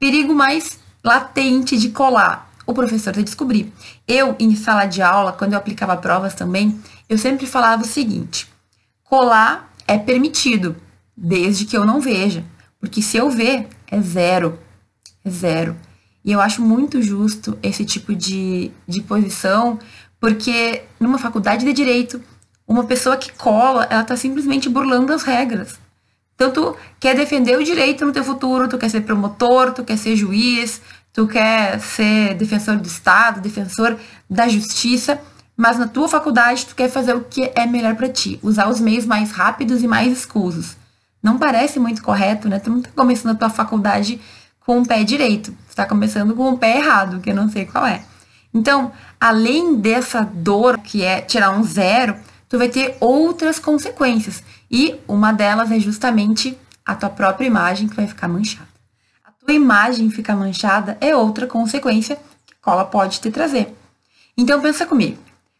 Perigo 0.00 0.34
mais 0.34 0.78
latente 1.04 1.76
de 1.76 1.90
colar, 1.90 2.50
o 2.66 2.72
professor 2.72 3.12
te 3.12 3.22
descobrir. 3.22 3.70
Eu, 4.08 4.34
em 4.40 4.56
sala 4.56 4.86
de 4.86 5.02
aula, 5.02 5.30
quando 5.30 5.52
eu 5.52 5.58
aplicava 5.58 5.94
provas 5.94 6.32
também, 6.32 6.80
eu 7.06 7.18
sempre 7.18 7.46
falava 7.46 7.82
o 7.82 7.86
seguinte: 7.86 8.48
colar 9.04 9.70
é 9.86 9.98
permitido, 9.98 10.74
desde 11.14 11.66
que 11.66 11.76
eu 11.76 11.84
não 11.84 12.00
veja. 12.00 12.42
Porque 12.80 13.02
se 13.02 13.18
eu 13.18 13.28
ver, 13.28 13.68
é 13.90 14.00
zero. 14.00 14.58
É 15.22 15.28
zero. 15.28 15.76
E 16.24 16.32
eu 16.32 16.40
acho 16.40 16.62
muito 16.62 17.00
justo 17.00 17.58
esse 17.62 17.84
tipo 17.84 18.14
de, 18.14 18.70
de 18.86 19.02
posição, 19.02 19.78
porque 20.18 20.82
numa 20.98 21.18
faculdade 21.18 21.64
de 21.64 21.72
direito, 21.72 22.20
uma 22.66 22.84
pessoa 22.84 23.16
que 23.16 23.32
cola, 23.32 23.86
ela 23.90 24.02
está 24.02 24.16
simplesmente 24.16 24.68
burlando 24.68 25.12
as 25.12 25.22
regras. 25.22 25.78
Então, 26.34 26.50
tu 26.50 26.76
quer 26.98 27.14
defender 27.14 27.58
o 27.58 27.64
direito 27.64 28.06
no 28.06 28.12
teu 28.12 28.24
futuro, 28.24 28.68
tu 28.68 28.78
quer 28.78 28.88
ser 28.88 29.02
promotor, 29.02 29.72
tu 29.72 29.84
quer 29.84 29.98
ser 29.98 30.16
juiz, 30.16 30.80
tu 31.12 31.26
quer 31.26 31.78
ser 31.80 32.34
defensor 32.34 32.76
do 32.76 32.86
Estado, 32.86 33.40
defensor 33.40 33.98
da 34.28 34.48
justiça, 34.48 35.20
mas 35.56 35.78
na 35.78 35.86
tua 35.86 36.08
faculdade 36.08 36.64
tu 36.64 36.74
quer 36.74 36.88
fazer 36.88 37.14
o 37.14 37.24
que 37.24 37.52
é 37.54 37.66
melhor 37.66 37.94
para 37.94 38.08
ti, 38.08 38.38
usar 38.42 38.68
os 38.68 38.80
meios 38.80 39.04
mais 39.04 39.30
rápidos 39.30 39.82
e 39.82 39.86
mais 39.86 40.10
escusos. 40.10 40.76
Não 41.22 41.36
parece 41.36 41.78
muito 41.78 42.02
correto, 42.02 42.48
né? 42.48 42.58
Tu 42.58 42.70
não 42.70 42.80
tá 42.80 42.88
começando 42.96 43.32
a 43.32 43.38
tua 43.38 43.50
faculdade 43.50 44.18
com 44.70 44.82
o 44.82 44.86
pé 44.86 45.02
direito, 45.02 45.50
tu 45.68 45.74
tá 45.74 45.84
começando 45.84 46.32
com 46.32 46.48
o 46.48 46.56
pé 46.56 46.76
errado, 46.78 47.18
que 47.18 47.30
eu 47.30 47.34
não 47.34 47.48
sei 47.48 47.64
qual 47.64 47.84
é. 47.84 48.04
Então, 48.54 48.92
além 49.20 49.74
dessa 49.74 50.22
dor 50.22 50.78
que 50.78 51.02
é 51.02 51.20
tirar 51.20 51.50
um 51.50 51.64
zero, 51.64 52.14
tu 52.48 52.56
vai 52.56 52.68
ter 52.68 52.96
outras 53.00 53.58
consequências. 53.58 54.44
E 54.70 54.94
uma 55.08 55.32
delas 55.32 55.72
é 55.72 55.80
justamente 55.80 56.56
a 56.86 56.94
tua 56.94 57.10
própria 57.10 57.48
imagem 57.48 57.88
que 57.88 57.96
vai 57.96 58.06
ficar 58.06 58.28
manchada. 58.28 58.68
A 59.26 59.32
tua 59.32 59.52
imagem 59.52 60.08
ficar 60.08 60.36
manchada 60.36 60.96
é 61.00 61.16
outra 61.16 61.48
consequência 61.48 62.14
que 62.46 62.54
cola 62.62 62.84
pode 62.84 63.18
te 63.18 63.28
trazer. 63.28 63.74
Então 64.38 64.60
pensa 64.60 64.86
comigo. 64.86 65.18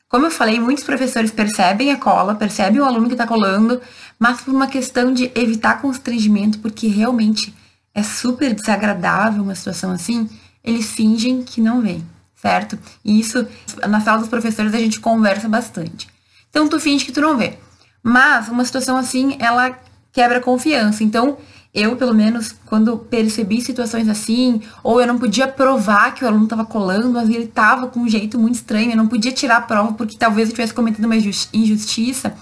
Como 0.09 0.26
eu 0.26 0.31
falei, 0.31 0.61
muitos 0.61 0.85
professores 0.85 1.33
percebem 1.33 1.90
a 1.90 1.97
cola, 1.97 2.37
percebem 2.37 2.81
o 2.81 2.85
aluno 2.85 3.09
que 3.09 3.14
está 3.14 3.26
colando, 3.26 3.81
mas 4.21 4.40
por 4.40 4.55
uma 4.55 4.69
questão 4.69 5.12
de 5.12 5.33
evitar 5.35 5.83
constrangimento, 5.83 6.61
porque 6.61 6.87
realmente 6.87 7.52
é 7.94 8.02
super 8.02 8.54
desagradável 8.54 9.42
uma 9.42 9.54
situação 9.54 9.90
assim, 9.90 10.28
eles 10.62 10.90
fingem 10.90 11.42
que 11.42 11.61
não 11.61 11.80
vem, 11.80 12.04
certo? 12.35 12.78
E 13.04 13.18
isso, 13.18 13.47
na 13.88 14.00
sala 14.00 14.18
dos 14.18 14.28
professores, 14.28 14.75
a 14.75 14.78
gente 14.78 15.00
conversa 15.00 15.49
bastante. 15.49 16.09
Então, 16.49 16.68
tu 16.68 16.78
finge 16.80 17.04
que 17.04 17.12
tu 17.12 17.20
não 17.20 17.37
vê. 17.37 17.59
Mas 18.02 18.49
uma 18.49 18.64
situação 18.64 18.97
assim, 18.97 19.37
ela 19.38 19.78
quebra 20.12 20.38
a 20.38 20.42
confiança. 20.42 21.04
Então, 21.04 21.38
eu, 21.73 21.97
pelo 21.97 22.12
menos, 22.12 22.52
quando 22.66 22.99
percebi 22.99 23.61
situações 23.61 24.09
assim, 24.09 24.61
ou 24.82 25.00
eu 25.00 25.06
não 25.06 25.18
podia 25.18 25.47
provar 25.47 26.12
que 26.14 26.25
o 26.25 26.26
aluno 26.26 26.44
estava 26.44 26.64
colando, 26.64 27.11
mas 27.11 27.28
ele 27.28 27.44
estava 27.44 27.87
com 27.87 28.00
um 28.00 28.09
jeito 28.09 28.38
muito 28.38 28.56
estranho, 28.56 28.90
eu 28.90 28.97
não 28.97 29.06
podia 29.06 29.30
tirar 29.30 29.59
a 29.59 29.62
prova 29.62 29.92
porque 29.92 30.16
talvez 30.18 30.49
eu 30.49 30.54
tivesse 30.54 30.75
cometido 30.75 31.06
uma 31.06 31.16
injustiça. 31.16 32.35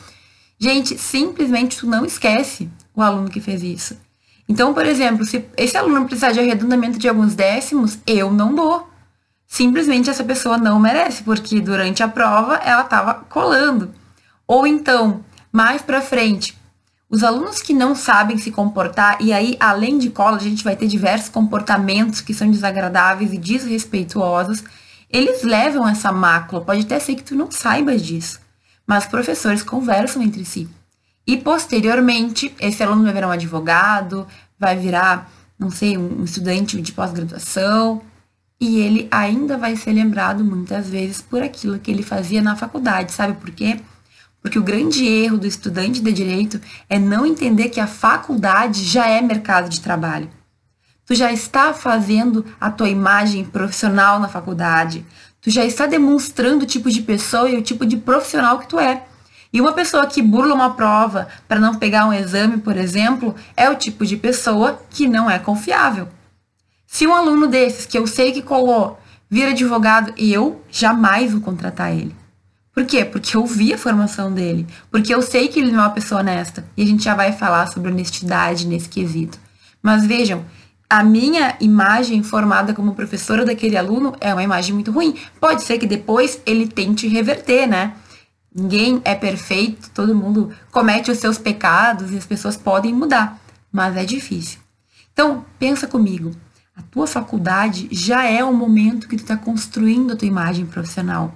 Gente, 0.58 0.96
simplesmente 0.96 1.76
tu 1.76 1.86
não 1.86 2.04
esquece 2.04 2.70
o 2.94 3.02
aluno 3.02 3.28
que 3.28 3.40
fez 3.40 3.62
isso. 3.62 4.07
Então, 4.48 4.72
por 4.72 4.86
exemplo, 4.86 5.26
se 5.26 5.44
esse 5.56 5.76
aluno 5.76 6.06
precisar 6.06 6.32
de 6.32 6.40
arredondamento 6.40 6.98
de 6.98 7.08
alguns 7.08 7.34
décimos, 7.34 7.98
eu 8.06 8.32
não 8.32 8.54
dou. 8.54 8.88
Simplesmente 9.46 10.08
essa 10.08 10.24
pessoa 10.24 10.56
não 10.56 10.80
merece, 10.80 11.22
porque 11.22 11.60
durante 11.60 12.02
a 12.02 12.08
prova 12.08 12.56
ela 12.56 12.82
estava 12.82 13.14
colando. 13.14 13.92
Ou 14.46 14.66
então, 14.66 15.22
mais 15.52 15.82
para 15.82 16.00
frente, 16.00 16.56
os 17.10 17.22
alunos 17.22 17.62
que 17.62 17.72
não 17.72 17.94
sabem 17.94 18.36
se 18.36 18.50
comportar, 18.50 19.18
e 19.20 19.32
aí, 19.32 19.56
além 19.58 19.98
de 19.98 20.10
cola, 20.10 20.36
a 20.36 20.40
gente 20.40 20.64
vai 20.64 20.76
ter 20.76 20.86
diversos 20.86 21.28
comportamentos 21.28 22.20
que 22.20 22.34
são 22.34 22.50
desagradáveis 22.50 23.32
e 23.32 23.38
desrespeituosos, 23.38 24.62
eles 25.10 25.42
levam 25.42 25.88
essa 25.88 26.12
mácula. 26.12 26.64
Pode 26.64 26.82
até 26.82 26.98
ser 26.98 27.14
que 27.14 27.22
tu 27.22 27.34
não 27.34 27.50
saibas 27.50 28.02
disso, 28.02 28.40
mas 28.86 29.06
professores 29.06 29.62
conversam 29.62 30.22
entre 30.22 30.44
si. 30.44 30.68
E 31.28 31.36
posteriormente, 31.36 32.54
esse 32.58 32.82
aluno 32.82 33.04
vai 33.04 33.12
virar 33.12 33.28
um 33.28 33.32
advogado, 33.32 34.26
vai 34.58 34.78
virar, 34.78 35.30
não 35.58 35.70
sei, 35.70 35.98
um 35.98 36.24
estudante 36.24 36.80
de 36.80 36.90
pós-graduação, 36.90 38.00
e 38.58 38.80
ele 38.80 39.06
ainda 39.10 39.58
vai 39.58 39.76
ser 39.76 39.92
lembrado 39.92 40.42
muitas 40.42 40.88
vezes 40.88 41.20
por 41.20 41.42
aquilo 41.42 41.78
que 41.78 41.90
ele 41.90 42.02
fazia 42.02 42.40
na 42.40 42.56
faculdade. 42.56 43.12
Sabe 43.12 43.34
por 43.34 43.50
quê? 43.50 43.78
Porque 44.40 44.58
o 44.58 44.62
grande 44.62 45.06
erro 45.06 45.36
do 45.36 45.46
estudante 45.46 46.00
de 46.00 46.12
direito 46.12 46.58
é 46.88 46.98
não 46.98 47.26
entender 47.26 47.68
que 47.68 47.78
a 47.78 47.86
faculdade 47.86 48.82
já 48.82 49.06
é 49.06 49.20
mercado 49.20 49.68
de 49.68 49.82
trabalho. 49.82 50.30
Tu 51.04 51.14
já 51.14 51.30
está 51.30 51.74
fazendo 51.74 52.42
a 52.58 52.70
tua 52.70 52.88
imagem 52.88 53.44
profissional 53.44 54.18
na 54.18 54.28
faculdade. 54.28 55.04
Tu 55.42 55.50
já 55.50 55.66
está 55.66 55.84
demonstrando 55.84 56.64
o 56.64 56.66
tipo 56.66 56.90
de 56.90 57.02
pessoa 57.02 57.50
e 57.50 57.58
o 57.58 57.62
tipo 57.62 57.84
de 57.84 57.98
profissional 57.98 58.58
que 58.58 58.66
tu 58.66 58.78
é. 58.78 59.07
E 59.52 59.60
uma 59.60 59.72
pessoa 59.72 60.06
que 60.06 60.20
burla 60.20 60.54
uma 60.54 60.74
prova 60.74 61.28
para 61.46 61.60
não 61.60 61.74
pegar 61.74 62.06
um 62.06 62.12
exame, 62.12 62.58
por 62.58 62.76
exemplo, 62.76 63.34
é 63.56 63.68
o 63.70 63.76
tipo 63.76 64.04
de 64.04 64.16
pessoa 64.16 64.80
que 64.90 65.08
não 65.08 65.30
é 65.30 65.38
confiável. 65.38 66.08
Se 66.86 67.06
um 67.06 67.14
aluno 67.14 67.46
desses, 67.46 67.86
que 67.86 67.98
eu 67.98 68.06
sei 68.06 68.32
que 68.32 68.42
colou, 68.42 68.98
vira 69.28 69.50
advogado, 69.50 70.12
eu 70.16 70.62
jamais 70.70 71.32
vou 71.32 71.40
contratar 71.40 71.92
ele. 71.92 72.14
Por 72.72 72.84
quê? 72.84 73.04
Porque 73.04 73.36
eu 73.36 73.44
vi 73.44 73.74
a 73.74 73.78
formação 73.78 74.32
dele. 74.32 74.66
Porque 74.90 75.12
eu 75.12 75.20
sei 75.20 75.48
que 75.48 75.58
ele 75.58 75.72
não 75.72 75.80
é 75.80 75.82
uma 75.82 75.90
pessoa 75.90 76.20
honesta. 76.20 76.64
E 76.76 76.82
a 76.82 76.86
gente 76.86 77.02
já 77.02 77.14
vai 77.14 77.32
falar 77.32 77.66
sobre 77.72 77.90
honestidade 77.90 78.66
nesse 78.66 78.88
quesito. 78.88 79.38
Mas 79.82 80.06
vejam, 80.06 80.44
a 80.88 81.02
minha 81.02 81.56
imagem 81.60 82.22
formada 82.22 82.72
como 82.72 82.94
professora 82.94 83.44
daquele 83.44 83.76
aluno 83.76 84.14
é 84.20 84.32
uma 84.32 84.42
imagem 84.42 84.74
muito 84.74 84.90
ruim. 84.90 85.16
Pode 85.40 85.62
ser 85.62 85.78
que 85.78 85.86
depois 85.86 86.40
ele 86.46 86.66
tente 86.66 87.08
reverter, 87.08 87.66
né? 87.66 87.94
Ninguém 88.58 89.00
é 89.04 89.14
perfeito, 89.14 89.88
todo 89.94 90.16
mundo 90.16 90.52
comete 90.72 91.12
os 91.12 91.18
seus 91.18 91.38
pecados 91.38 92.10
e 92.10 92.16
as 92.16 92.26
pessoas 92.26 92.56
podem 92.56 92.92
mudar, 92.92 93.38
mas 93.70 93.96
é 93.96 94.04
difícil. 94.04 94.58
Então, 95.12 95.44
pensa 95.60 95.86
comigo. 95.86 96.32
A 96.76 96.82
tua 96.82 97.06
faculdade 97.06 97.88
já 97.92 98.24
é 98.24 98.42
o 98.42 98.52
momento 98.52 99.06
que 99.06 99.16
tu 99.16 99.22
está 99.22 99.36
construindo 99.36 100.12
a 100.12 100.16
tua 100.16 100.26
imagem 100.26 100.66
profissional. 100.66 101.32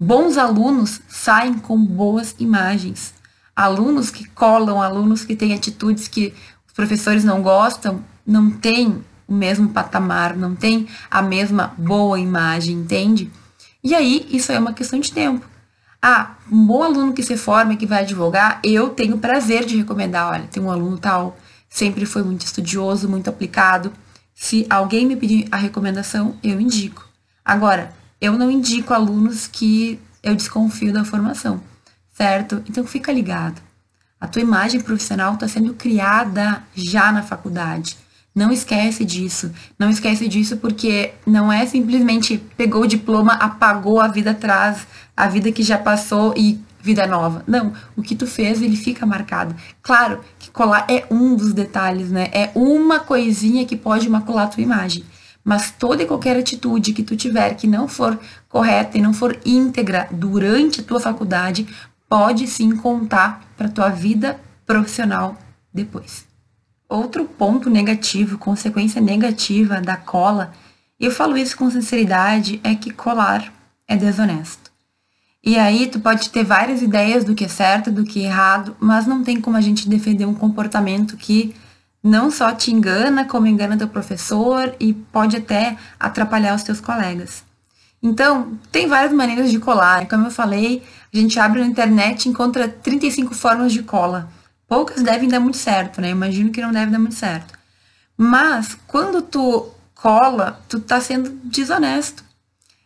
Bons 0.00 0.38
alunos 0.38 1.02
saem 1.08 1.58
com 1.58 1.76
boas 1.78 2.34
imagens. 2.38 3.12
Alunos 3.54 4.10
que 4.10 4.26
colam, 4.30 4.80
alunos 4.80 5.24
que 5.24 5.36
têm 5.36 5.52
atitudes 5.52 6.08
que 6.08 6.32
os 6.66 6.72
professores 6.72 7.22
não 7.22 7.42
gostam, 7.42 8.02
não 8.26 8.50
têm 8.50 9.04
o 9.28 9.34
mesmo 9.34 9.68
patamar, 9.68 10.34
não 10.34 10.54
têm 10.54 10.88
a 11.10 11.20
mesma 11.20 11.74
boa 11.76 12.18
imagem, 12.18 12.76
entende? 12.76 13.30
E 13.84 13.94
aí, 13.94 14.26
isso 14.30 14.50
é 14.52 14.58
uma 14.58 14.72
questão 14.72 14.98
de 14.98 15.12
tempo. 15.12 15.51
Ah, 16.04 16.34
um 16.50 16.66
bom 16.66 16.82
aluno 16.82 17.12
que 17.12 17.22
se 17.22 17.36
forma 17.36 17.74
e 17.74 17.76
que 17.76 17.86
vai 17.86 18.02
advogar, 18.02 18.60
eu 18.64 18.90
tenho 18.90 19.18
prazer 19.18 19.64
de 19.64 19.76
recomendar, 19.76 20.32
olha, 20.32 20.48
tem 20.50 20.60
um 20.60 20.68
aluno 20.68 20.98
tal, 20.98 21.38
sempre 21.70 22.04
foi 22.04 22.24
muito 22.24 22.44
estudioso, 22.44 23.08
muito 23.08 23.30
aplicado. 23.30 23.92
Se 24.34 24.66
alguém 24.68 25.06
me 25.06 25.14
pedir 25.14 25.46
a 25.52 25.56
recomendação, 25.56 26.36
eu 26.42 26.60
indico. 26.60 27.08
Agora, 27.44 27.94
eu 28.20 28.32
não 28.36 28.50
indico 28.50 28.92
alunos 28.92 29.46
que 29.46 30.00
eu 30.24 30.34
desconfio 30.34 30.92
da 30.92 31.04
formação, 31.04 31.62
certo? 32.12 32.64
Então 32.68 32.84
fica 32.84 33.12
ligado. 33.12 33.62
A 34.20 34.26
tua 34.26 34.42
imagem 34.42 34.80
profissional 34.80 35.34
está 35.34 35.46
sendo 35.46 35.72
criada 35.74 36.64
já 36.74 37.12
na 37.12 37.22
faculdade. 37.22 37.96
Não 38.34 38.50
esquece 38.50 39.04
disso. 39.04 39.52
Não 39.78 39.90
esquece 39.90 40.26
disso 40.26 40.56
porque 40.56 41.12
não 41.26 41.52
é 41.52 41.66
simplesmente 41.66 42.38
pegou 42.56 42.82
o 42.82 42.86
diploma, 42.86 43.34
apagou 43.34 44.00
a 44.00 44.08
vida 44.08 44.30
atrás, 44.30 44.86
a 45.16 45.28
vida 45.28 45.52
que 45.52 45.62
já 45.62 45.78
passou 45.78 46.34
e 46.36 46.60
vida 46.80 47.06
nova. 47.06 47.44
Não, 47.46 47.72
o 47.96 48.02
que 48.02 48.16
tu 48.16 48.26
fez, 48.26 48.60
ele 48.60 48.76
fica 48.76 49.06
marcado. 49.06 49.54
Claro 49.80 50.20
que 50.38 50.50
colar 50.50 50.86
é 50.90 51.06
um 51.10 51.36
dos 51.36 51.52
detalhes, 51.52 52.10
né? 52.10 52.28
É 52.32 52.50
uma 52.54 52.98
coisinha 52.98 53.64
que 53.64 53.76
pode 53.76 54.08
macular 54.08 54.46
a 54.46 54.48
tua 54.48 54.62
imagem. 54.62 55.04
Mas 55.44 55.70
toda 55.70 56.02
e 56.02 56.06
qualquer 56.06 56.36
atitude 56.36 56.92
que 56.92 57.02
tu 57.02 57.16
tiver 57.16 57.54
que 57.54 57.66
não 57.66 57.88
for 57.88 58.18
correta 58.48 58.98
e 58.98 59.00
não 59.00 59.12
for 59.12 59.38
íntegra 59.44 60.08
durante 60.10 60.80
a 60.80 60.84
tua 60.84 61.00
faculdade, 61.00 61.66
pode 62.08 62.46
sim 62.46 62.76
contar 62.76 63.44
para 63.56 63.68
tua 63.68 63.88
vida 63.88 64.38
profissional 64.66 65.36
depois. 65.72 66.26
Outro 66.88 67.24
ponto 67.24 67.70
negativo, 67.70 68.38
consequência 68.38 69.00
negativa 69.00 69.80
da 69.80 69.96
cola, 69.96 70.52
eu 71.00 71.10
falo 71.10 71.36
isso 71.36 71.56
com 71.56 71.70
sinceridade, 71.70 72.60
é 72.62 72.74
que 72.74 72.92
colar 72.92 73.52
é 73.88 73.96
desonesto. 73.96 74.71
E 75.44 75.58
aí 75.58 75.88
tu 75.88 75.98
pode 75.98 76.30
ter 76.30 76.44
várias 76.44 76.82
ideias 76.82 77.24
do 77.24 77.34
que 77.34 77.44
é 77.44 77.48
certo, 77.48 77.90
do 77.90 78.04
que 78.04 78.24
é 78.24 78.28
errado, 78.28 78.76
mas 78.78 79.06
não 79.06 79.24
tem 79.24 79.40
como 79.40 79.56
a 79.56 79.60
gente 79.60 79.88
defender 79.88 80.24
um 80.24 80.34
comportamento 80.34 81.16
que 81.16 81.54
não 82.02 82.30
só 82.30 82.52
te 82.52 82.72
engana, 82.72 83.24
como 83.24 83.46
engana 83.46 83.76
teu 83.76 83.88
professor 83.88 84.74
e 84.78 84.92
pode 84.92 85.36
até 85.36 85.76
atrapalhar 85.98 86.54
os 86.54 86.62
teus 86.62 86.80
colegas. 86.80 87.44
Então, 88.02 88.58
tem 88.72 88.88
várias 88.88 89.12
maneiras 89.12 89.50
de 89.50 89.58
colar. 89.60 90.08
Como 90.08 90.26
eu 90.26 90.30
falei, 90.30 90.82
a 91.14 91.16
gente 91.16 91.38
abre 91.38 91.60
na 91.60 91.66
internet 91.66 92.26
e 92.26 92.28
encontra 92.28 92.68
35 92.68 93.34
formas 93.34 93.72
de 93.72 93.82
cola. 93.82 94.28
Poucas 94.66 95.02
devem 95.02 95.28
dar 95.28 95.38
muito 95.38 95.56
certo, 95.56 96.00
né? 96.00 96.10
Imagino 96.10 96.50
que 96.50 96.60
não 96.60 96.72
deve 96.72 96.90
dar 96.90 96.98
muito 96.98 97.14
certo. 97.14 97.56
Mas, 98.16 98.76
quando 98.88 99.22
tu 99.22 99.68
cola, 99.94 100.60
tu 100.68 100.80
tá 100.80 101.00
sendo 101.00 101.30
desonesto. 101.44 102.24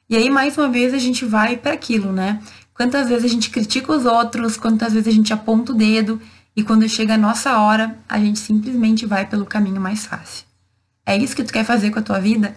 E 0.08 0.16
aí, 0.16 0.30
mais 0.30 0.56
uma 0.56 0.68
vez, 0.68 0.94
a 0.94 0.98
gente 0.98 1.24
vai 1.24 1.56
para 1.56 1.74
aquilo, 1.74 2.12
né? 2.12 2.40
Quantas 2.72 3.08
vezes 3.08 3.24
a 3.24 3.28
gente 3.28 3.50
critica 3.50 3.92
os 3.92 4.04
outros, 4.04 4.56
quantas 4.56 4.92
vezes 4.92 5.08
a 5.08 5.16
gente 5.16 5.32
aponta 5.32 5.72
o 5.72 5.74
dedo 5.74 6.20
e 6.54 6.62
quando 6.62 6.88
chega 6.88 7.14
a 7.14 7.18
nossa 7.18 7.58
hora, 7.58 7.98
a 8.08 8.16
gente 8.18 8.38
simplesmente 8.38 9.04
vai 9.04 9.26
pelo 9.26 9.44
caminho 9.44 9.80
mais 9.80 10.06
fácil. 10.06 10.44
É 11.04 11.16
isso 11.16 11.34
que 11.34 11.42
tu 11.42 11.52
quer 11.52 11.64
fazer 11.64 11.90
com 11.90 11.98
a 11.98 12.02
tua 12.02 12.20
vida? 12.20 12.56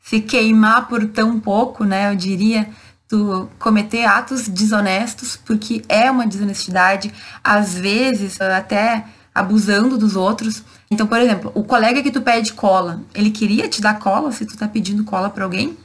Se 0.00 0.20
queimar 0.20 0.86
por 0.86 1.04
tão 1.08 1.40
pouco, 1.40 1.82
né? 1.82 2.12
Eu 2.12 2.14
diria, 2.14 2.68
tu 3.08 3.48
cometer 3.58 4.04
atos 4.04 4.46
desonestos, 4.48 5.36
porque 5.36 5.82
é 5.88 6.08
uma 6.08 6.26
desonestidade, 6.26 7.12
às 7.42 7.74
vezes 7.74 8.40
até 8.40 9.04
abusando 9.34 9.98
dos 9.98 10.14
outros. 10.14 10.62
Então, 10.88 11.08
por 11.08 11.18
exemplo, 11.18 11.50
o 11.56 11.64
colega 11.64 12.02
que 12.04 12.12
tu 12.12 12.22
pede 12.22 12.52
cola, 12.52 13.02
ele 13.12 13.32
queria 13.32 13.68
te 13.68 13.80
dar 13.82 13.98
cola 13.98 14.30
se 14.30 14.46
tu 14.46 14.56
tá 14.56 14.68
pedindo 14.68 15.02
cola 15.02 15.28
para 15.28 15.42
alguém? 15.42 15.76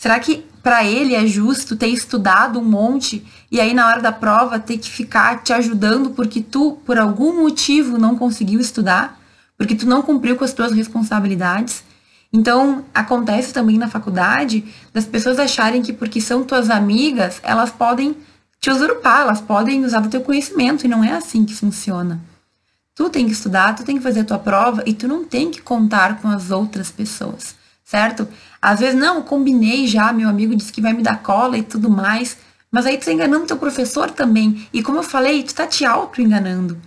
Será 0.00 0.18
que 0.18 0.46
para 0.62 0.82
ele 0.82 1.14
é 1.14 1.26
justo 1.26 1.76
ter 1.76 1.88
estudado 1.88 2.58
um 2.58 2.64
monte 2.64 3.22
e 3.52 3.60
aí 3.60 3.74
na 3.74 3.86
hora 3.86 4.00
da 4.00 4.10
prova 4.10 4.58
ter 4.58 4.78
que 4.78 4.88
ficar 4.88 5.42
te 5.42 5.52
ajudando 5.52 6.12
porque 6.12 6.40
tu, 6.40 6.78
por 6.86 6.98
algum 6.98 7.42
motivo, 7.42 7.98
não 7.98 8.16
conseguiu 8.16 8.60
estudar, 8.60 9.20
porque 9.58 9.74
tu 9.74 9.86
não 9.86 10.00
cumpriu 10.00 10.36
com 10.36 10.44
as 10.44 10.54
tuas 10.54 10.72
responsabilidades. 10.72 11.84
Então, 12.32 12.82
acontece 12.94 13.52
também 13.52 13.76
na 13.76 13.88
faculdade 13.88 14.64
das 14.90 15.04
pessoas 15.04 15.38
acharem 15.38 15.82
que 15.82 15.92
porque 15.92 16.18
são 16.18 16.44
tuas 16.44 16.70
amigas, 16.70 17.38
elas 17.42 17.68
podem 17.70 18.16
te 18.58 18.70
usurpar, 18.70 19.20
elas 19.20 19.42
podem 19.42 19.84
usar 19.84 20.00
do 20.00 20.08
teu 20.08 20.22
conhecimento, 20.22 20.86
e 20.86 20.88
não 20.88 21.04
é 21.04 21.12
assim 21.12 21.44
que 21.44 21.54
funciona. 21.54 22.18
Tu 22.94 23.10
tem 23.10 23.26
que 23.26 23.32
estudar, 23.32 23.74
tu 23.74 23.84
tem 23.84 23.98
que 23.98 24.02
fazer 24.02 24.20
a 24.20 24.24
tua 24.24 24.38
prova 24.38 24.82
e 24.86 24.94
tu 24.94 25.06
não 25.06 25.26
tem 25.26 25.50
que 25.50 25.60
contar 25.60 26.22
com 26.22 26.28
as 26.28 26.50
outras 26.50 26.90
pessoas 26.90 27.60
certo? 27.90 28.28
Às 28.60 28.80
vezes, 28.80 28.98
não, 28.98 29.22
combinei 29.22 29.86
já, 29.86 30.12
meu 30.12 30.28
amigo 30.28 30.54
disse 30.54 30.72
que 30.72 30.80
vai 30.80 30.92
me 30.92 31.02
dar 31.02 31.22
cola 31.22 31.56
e 31.56 31.62
tudo 31.62 31.88
mais, 31.88 32.36
mas 32.70 32.86
aí 32.86 32.98
tu 32.98 33.06
tá 33.06 33.12
enganando 33.12 33.46
teu 33.46 33.56
professor 33.56 34.10
também. 34.10 34.68
E 34.72 34.82
como 34.82 34.98
eu 34.98 35.02
falei, 35.02 35.42
tu 35.42 35.54
tá 35.54 35.66
te 35.66 35.84
auto-enganando, 35.84 36.78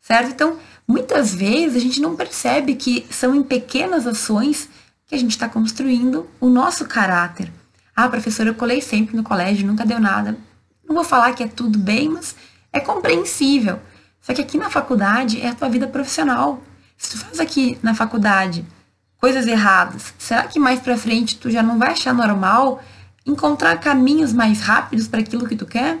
certo? 0.00 0.30
Então, 0.30 0.58
muitas 0.86 1.34
vezes 1.34 1.76
a 1.76 1.80
gente 1.80 2.00
não 2.00 2.16
percebe 2.16 2.74
que 2.74 3.06
são 3.10 3.34
em 3.34 3.42
pequenas 3.42 4.06
ações 4.06 4.68
que 5.06 5.14
a 5.14 5.18
gente 5.18 5.32
está 5.32 5.48
construindo 5.48 6.28
o 6.40 6.48
nosso 6.48 6.84
caráter. 6.84 7.50
Ah, 7.94 8.08
professora, 8.08 8.48
eu 8.48 8.54
colei 8.54 8.80
sempre 8.80 9.16
no 9.16 9.22
colégio, 9.22 9.66
nunca 9.66 9.84
deu 9.84 10.00
nada. 10.00 10.36
Não 10.86 10.94
vou 10.94 11.04
falar 11.04 11.32
que 11.34 11.42
é 11.42 11.48
tudo 11.48 11.78
bem, 11.78 12.08
mas 12.08 12.34
é 12.72 12.80
compreensível. 12.80 13.78
Só 14.20 14.34
que 14.34 14.40
aqui 14.42 14.58
na 14.58 14.70
faculdade 14.70 15.40
é 15.40 15.48
a 15.48 15.54
tua 15.54 15.68
vida 15.68 15.86
profissional. 15.86 16.62
Se 16.96 17.10
tu 17.10 17.18
faz 17.18 17.40
aqui 17.40 17.78
na 17.82 17.94
faculdade 17.94 18.64
coisas 19.20 19.46
erradas, 19.46 20.14
será 20.18 20.44
que 20.44 20.58
mais 20.58 20.80
para 20.80 20.96
frente 20.96 21.36
tu 21.36 21.50
já 21.50 21.62
não 21.62 21.78
vai 21.78 21.90
achar 21.90 22.14
normal 22.14 22.82
encontrar 23.26 23.76
caminhos 23.78 24.32
mais 24.32 24.60
rápidos 24.60 25.06
para 25.06 25.20
aquilo 25.20 25.46
que 25.46 25.56
tu 25.56 25.66
quer? 25.66 25.98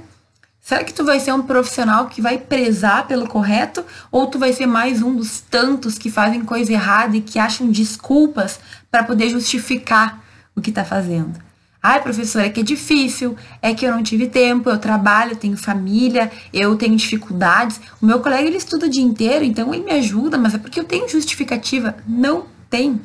Será 0.60 0.84
que 0.84 0.92
tu 0.92 1.04
vai 1.04 1.18
ser 1.18 1.32
um 1.32 1.42
profissional 1.42 2.06
que 2.06 2.20
vai 2.20 2.38
prezar 2.38 3.06
pelo 3.06 3.26
correto 3.26 3.84
ou 4.10 4.26
tu 4.26 4.38
vai 4.38 4.52
ser 4.52 4.66
mais 4.66 5.02
um 5.02 5.16
dos 5.16 5.40
tantos 5.40 5.98
que 5.98 6.10
fazem 6.10 6.44
coisa 6.44 6.72
errada 6.72 7.16
e 7.16 7.20
que 7.20 7.38
acham 7.38 7.70
desculpas 7.70 8.60
para 8.90 9.02
poder 9.02 9.28
justificar 9.30 10.22
o 10.54 10.60
que 10.60 10.70
está 10.70 10.84
fazendo? 10.84 11.40
Ai, 11.82 12.02
professora, 12.02 12.44
é 12.44 12.50
que 12.50 12.60
é 12.60 12.62
difícil, 12.62 13.34
é 13.62 13.74
que 13.74 13.86
eu 13.86 13.90
não 13.90 14.02
tive 14.02 14.28
tempo, 14.28 14.68
eu 14.68 14.76
trabalho, 14.76 15.34
tenho 15.34 15.56
família, 15.56 16.30
eu 16.52 16.76
tenho 16.76 16.94
dificuldades. 16.94 17.80
O 18.02 18.06
meu 18.06 18.20
colega 18.20 18.46
ele 18.46 18.58
estuda 18.58 18.84
o 18.84 18.90
dia 18.90 19.02
inteiro, 19.02 19.44
então 19.44 19.72
ele 19.72 19.84
me 19.84 19.92
ajuda, 19.92 20.36
mas 20.36 20.54
é 20.54 20.58
porque 20.58 20.78
eu 20.78 20.84
tenho 20.84 21.08
justificativa. 21.08 21.96
Não 22.06 22.44
tem. 22.68 23.00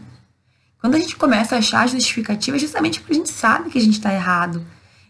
Quando 0.86 0.94
a 0.94 1.00
gente 1.00 1.16
começa 1.16 1.56
a 1.56 1.58
achar 1.58 1.90
justificativa, 1.90 2.58
é 2.58 2.60
justamente 2.60 3.00
porque 3.00 3.14
a 3.14 3.16
gente 3.16 3.32
sabe 3.32 3.72
que 3.72 3.78
a 3.80 3.82
gente 3.82 3.96
está 3.96 4.14
errado. 4.14 4.64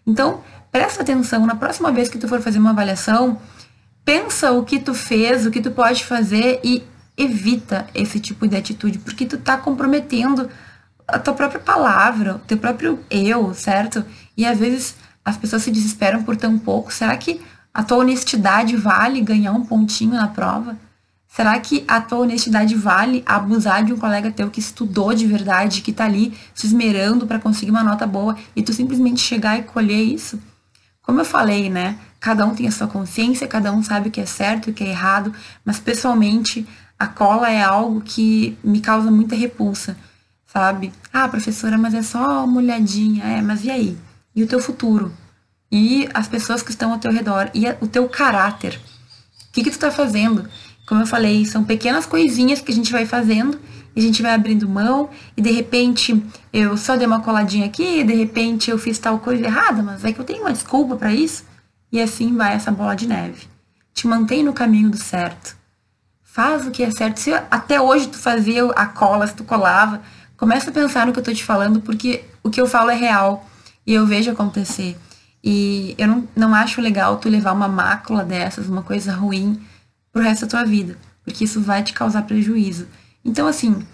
Então, 0.07 0.41
presta 0.71 1.01
atenção, 1.01 1.45
na 1.45 1.53
próxima 1.53 1.91
vez 1.91 2.07
que 2.07 2.17
tu 2.17 2.29
for 2.29 2.39
fazer 2.39 2.59
uma 2.59 2.69
avaliação, 2.69 3.37
pensa 4.05 4.53
o 4.53 4.63
que 4.63 4.79
tu 4.79 4.93
fez, 4.93 5.45
o 5.45 5.51
que 5.51 5.59
tu 5.59 5.71
pode 5.71 6.05
fazer 6.05 6.61
e 6.63 6.81
evita 7.17 7.87
esse 7.93 8.21
tipo 8.21 8.47
de 8.47 8.55
atitude, 8.55 8.99
porque 8.99 9.25
tu 9.25 9.37
tá 9.37 9.57
comprometendo 9.57 10.49
a 11.05 11.19
tua 11.19 11.33
própria 11.33 11.59
palavra, 11.59 12.35
o 12.35 12.39
teu 12.39 12.57
próprio 12.57 12.97
eu, 13.09 13.53
certo? 13.53 14.05
E 14.37 14.45
às 14.45 14.57
vezes 14.57 14.95
as 15.25 15.35
pessoas 15.35 15.61
se 15.61 15.71
desesperam 15.71 16.23
por 16.23 16.37
tão 16.37 16.57
pouco. 16.57 16.93
Será 16.93 17.17
que 17.17 17.41
a 17.73 17.83
tua 17.83 17.97
honestidade 17.97 18.77
vale 18.77 19.19
ganhar 19.19 19.51
um 19.51 19.65
pontinho 19.65 20.13
na 20.13 20.29
prova? 20.29 20.77
Será 21.35 21.59
que 21.59 21.83
a 21.87 21.99
tua 21.99 22.19
honestidade 22.19 22.75
vale 22.75 23.21
abusar 23.25 23.83
de 23.83 23.91
um 23.91 23.97
colega 23.97 24.31
teu 24.31 24.49
que 24.49 24.59
estudou 24.59 25.13
de 25.13 25.27
verdade, 25.27 25.81
que 25.81 25.91
tá 25.91 26.05
ali 26.05 26.33
se 26.53 26.65
esmerando 26.65 27.27
para 27.27 27.39
conseguir 27.39 27.71
uma 27.71 27.83
nota 27.83 28.07
boa 28.07 28.37
e 28.55 28.63
tu 28.63 28.71
simplesmente 28.71 29.19
chegar 29.19 29.59
e 29.59 29.63
colher 29.63 30.01
isso? 30.01 30.39
Como 31.01 31.19
eu 31.19 31.25
falei, 31.25 31.69
né? 31.69 31.99
Cada 32.19 32.45
um 32.45 32.55
tem 32.55 32.67
a 32.67 32.71
sua 32.71 32.87
consciência, 32.87 33.47
cada 33.47 33.71
um 33.71 33.83
sabe 33.83 34.09
o 34.09 34.11
que 34.11 34.21
é 34.21 34.25
certo 34.25 34.67
e 34.67 34.71
o 34.71 34.73
que 34.73 34.83
é 34.83 34.89
errado, 34.89 35.33
mas 35.63 35.77
pessoalmente 35.77 36.65
a 36.97 37.05
cola 37.05 37.49
é 37.49 37.61
algo 37.61 38.01
que 38.01 38.57
me 38.63 38.79
causa 38.79 39.11
muita 39.11 39.35
repulsa 39.35 39.97
sabe? 40.55 40.93
Ah, 41.11 41.27
professora, 41.27 41.77
mas 41.77 41.93
é 41.93 42.01
só 42.01 42.45
uma 42.45 42.61
olhadinha. 42.61 43.25
É, 43.25 43.41
mas 43.41 43.65
e 43.65 43.69
aí? 43.69 43.97
E 44.33 44.41
o 44.41 44.47
teu 44.47 44.61
futuro? 44.61 45.11
E 45.69 46.07
as 46.13 46.29
pessoas 46.29 46.63
que 46.63 46.71
estão 46.71 46.93
ao 46.93 46.97
teu 46.97 47.11
redor? 47.11 47.51
E 47.53 47.67
o 47.81 47.87
teu 47.87 48.07
caráter? 48.07 48.79
O 49.49 49.51
que, 49.51 49.63
que 49.65 49.71
tu 49.71 49.77
tá 49.77 49.91
fazendo? 49.91 50.47
Como 50.85 51.01
eu 51.01 51.07
falei, 51.07 51.45
são 51.45 51.63
pequenas 51.63 52.05
coisinhas 52.05 52.61
que 52.61 52.71
a 52.71 52.75
gente 52.75 52.91
vai 52.91 53.05
fazendo 53.05 53.59
e 53.95 53.99
a 53.99 54.03
gente 54.03 54.21
vai 54.21 54.33
abrindo 54.33 54.67
mão 54.67 55.09
e 55.35 55.41
de 55.41 55.51
repente 55.51 56.23
eu 56.53 56.77
só 56.77 56.95
dei 56.95 57.07
uma 57.07 57.21
coladinha 57.21 57.65
aqui, 57.65 58.03
de 58.03 58.13
repente 58.13 58.69
eu 58.69 58.77
fiz 58.77 58.99
tal 58.99 59.19
coisa 59.19 59.45
errada, 59.45 59.81
mas 59.81 60.05
é 60.05 60.13
que 60.13 60.19
eu 60.19 60.25
tenho 60.25 60.41
uma 60.41 60.53
desculpa 60.53 60.95
para 60.95 61.13
isso. 61.13 61.43
E 61.91 62.01
assim 62.01 62.35
vai 62.35 62.53
essa 62.53 62.71
bola 62.71 62.95
de 62.95 63.07
neve. 63.07 63.47
Te 63.93 64.07
mantém 64.07 64.43
no 64.43 64.53
caminho 64.53 64.89
do 64.89 64.97
certo. 64.97 65.55
Faz 66.21 66.67
o 66.67 66.71
que 66.71 66.83
é 66.83 66.91
certo. 66.91 67.19
Se 67.19 67.33
até 67.33 67.79
hoje 67.79 68.07
tu 68.07 68.17
fazia 68.17 68.65
a 68.71 68.85
cola, 68.85 69.25
se 69.25 69.35
tu 69.35 69.45
colava, 69.45 70.01
Começa 70.37 70.69
a 70.69 70.73
pensar 70.73 71.05
no 71.05 71.13
que 71.13 71.19
eu 71.19 71.23
tô 71.23 71.33
te 71.33 71.43
falando, 71.43 71.79
porque 71.79 72.25
o 72.43 72.49
que 72.49 72.59
eu 72.59 72.67
falo 72.67 72.89
é 72.89 72.95
real 72.95 73.47
e 73.87 73.93
eu 73.93 74.05
vejo 74.05 74.29
acontecer. 74.31 74.97
E 75.41 75.95
eu 75.97 76.07
não, 76.07 76.27
não 76.35 76.53
acho 76.53 76.81
legal 76.81 77.17
tu 77.17 77.29
levar 77.29 77.53
uma 77.53 77.69
mácula 77.69 78.23
dessas, 78.23 78.67
uma 78.67 78.81
coisa 78.81 79.13
ruim, 79.13 79.61
pro 80.15 80.23
resto 80.23 80.45
da 80.45 80.47
tua 80.47 80.63
vida, 80.63 80.97
porque 81.25 81.43
isso 81.43 81.59
vai 81.59 81.83
te 81.83 81.91
causar 81.91 82.21
prejuízo. 82.21 82.87
Então, 83.23 83.47
assim, 83.47 83.85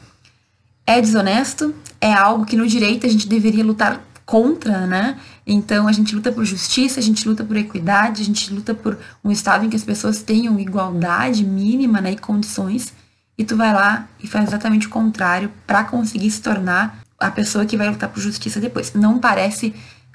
é 0.85 1.01
desonesto, 1.01 1.73
é 1.99 2.13
algo 2.13 2.45
que 2.45 2.55
no 2.55 2.67
direito 2.67 3.07
a 3.07 3.09
gente 3.09 3.27
deveria 3.27 3.65
lutar 3.65 3.99
contra, 4.23 4.85
né? 4.85 5.17
Então 5.47 5.87
a 5.87 5.91
gente 5.91 6.13
luta 6.13 6.31
por 6.31 6.45
justiça, 6.45 6.99
a 6.99 7.03
gente 7.03 7.27
luta 7.27 7.43
por 7.43 7.57
equidade, 7.57 8.21
a 8.21 8.25
gente 8.25 8.53
luta 8.53 8.75
por 8.75 8.99
um 9.23 9.31
estado 9.31 9.65
em 9.65 9.69
que 9.69 9.75
as 9.75 9.83
pessoas 9.83 10.21
tenham 10.21 10.59
igualdade 10.59 11.43
mínima 11.43 11.99
né, 11.99 12.11
e 12.11 12.17
condições 12.17 12.93
e 13.35 13.43
tu 13.43 13.57
vai 13.57 13.73
lá 13.73 14.07
e 14.21 14.27
faz 14.27 14.47
exatamente 14.47 14.85
o 14.85 14.91
contrário 14.91 15.51
para 15.65 15.83
conseguir 15.83 16.29
se 16.29 16.39
tornar 16.39 16.99
a 17.19 17.31
pessoa 17.31 17.65
que 17.65 17.75
vai 17.75 17.89
lutar 17.89 18.09
por 18.09 18.21
justiça 18.21 18.59
depois. 18.59 18.93
Não 18.93 19.17
parece 19.17 19.73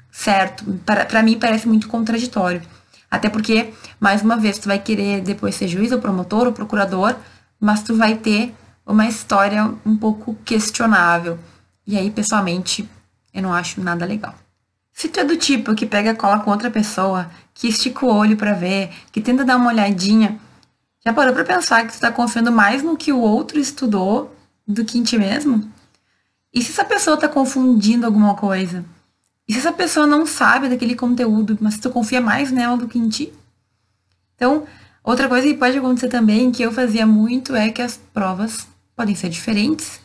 certo, 0.09 0.63
para 0.85 1.21
mim 1.21 1.37
parece 1.37 1.67
muito 1.67 1.89
contraditório. 1.89 2.61
Até 3.09 3.29
porque, 3.29 3.73
mais 3.99 4.21
uma 4.21 4.37
vez, 4.37 4.59
tu 4.59 4.67
vai 4.67 4.79
querer 4.79 5.21
depois 5.21 5.55
ser 5.55 5.67
juiz 5.67 5.91
ou 5.91 5.99
promotor 5.99 6.47
ou 6.47 6.53
procurador, 6.53 7.15
mas 7.59 7.81
tu 7.81 7.95
vai 7.95 8.15
ter 8.15 8.53
uma 8.85 9.07
história 9.07 9.73
um 9.85 9.95
pouco 9.95 10.35
questionável. 10.45 11.39
E 11.85 11.97
aí, 11.97 12.11
pessoalmente, 12.11 12.89
eu 13.33 13.41
não 13.41 13.53
acho 13.53 13.81
nada 13.81 14.05
legal. 14.05 14.35
Se 14.91 15.07
tu 15.07 15.19
é 15.19 15.23
do 15.23 15.37
tipo 15.37 15.75
que 15.75 15.85
pega 15.85 16.15
cola 16.15 16.39
com 16.39 16.51
outra 16.51 16.71
pessoa, 16.71 17.29
que 17.53 17.67
estica 17.67 18.05
o 18.05 18.13
olho 18.13 18.35
para 18.35 18.53
ver, 18.53 18.89
que 19.11 19.21
tenta 19.21 19.45
dar 19.45 19.57
uma 19.57 19.69
olhadinha, 19.69 20.39
já 21.05 21.13
parou 21.13 21.33
para 21.33 21.45
pensar 21.45 21.83
que 21.83 21.91
tu 21.91 21.95
está 21.95 22.11
confiando 22.11 22.51
mais 22.51 22.81
no 22.81 22.97
que 22.97 23.13
o 23.13 23.19
outro 23.19 23.59
estudou 23.59 24.35
do 24.67 24.83
que 24.83 24.97
em 24.97 25.03
ti 25.03 25.17
mesmo? 25.17 25.71
E 26.53 26.61
se 26.61 26.71
essa 26.71 26.83
pessoa 26.83 27.13
está 27.13 27.29
confundindo 27.29 28.05
alguma 28.05 28.35
coisa? 28.35 28.83
E 29.47 29.53
se 29.53 29.59
essa 29.59 29.71
pessoa 29.71 30.05
não 30.05 30.25
sabe 30.25 30.67
daquele 30.67 30.95
conteúdo, 30.95 31.57
mas 31.61 31.77
tu 31.77 31.89
confia 31.89 32.19
mais 32.19 32.51
nela 32.51 32.75
do 32.75 32.87
que 32.87 32.99
em 32.99 33.07
ti? 33.07 33.31
Então, 34.35 34.65
outra 35.03 35.29
coisa 35.29 35.47
que 35.47 35.53
pode 35.53 35.77
acontecer 35.77 36.09
também, 36.09 36.51
que 36.51 36.61
eu 36.61 36.71
fazia 36.71 37.05
muito, 37.05 37.55
é 37.55 37.69
que 37.69 37.81
as 37.81 37.97
provas 38.13 38.67
podem 38.95 39.15
ser 39.15 39.29
diferentes. 39.29 40.01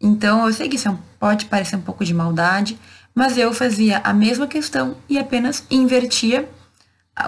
Então, 0.00 0.46
eu 0.46 0.52
sei 0.52 0.68
que 0.68 0.76
isso 0.76 0.88
é 0.88 0.96
pode 1.18 1.46
parecer 1.46 1.76
um 1.76 1.80
pouco 1.80 2.04
de 2.04 2.14
maldade, 2.14 2.78
mas 3.14 3.36
eu 3.36 3.52
fazia 3.52 4.00
a 4.04 4.12
mesma 4.12 4.46
questão 4.46 4.96
e 5.08 5.18
apenas 5.18 5.64
invertia 5.70 6.48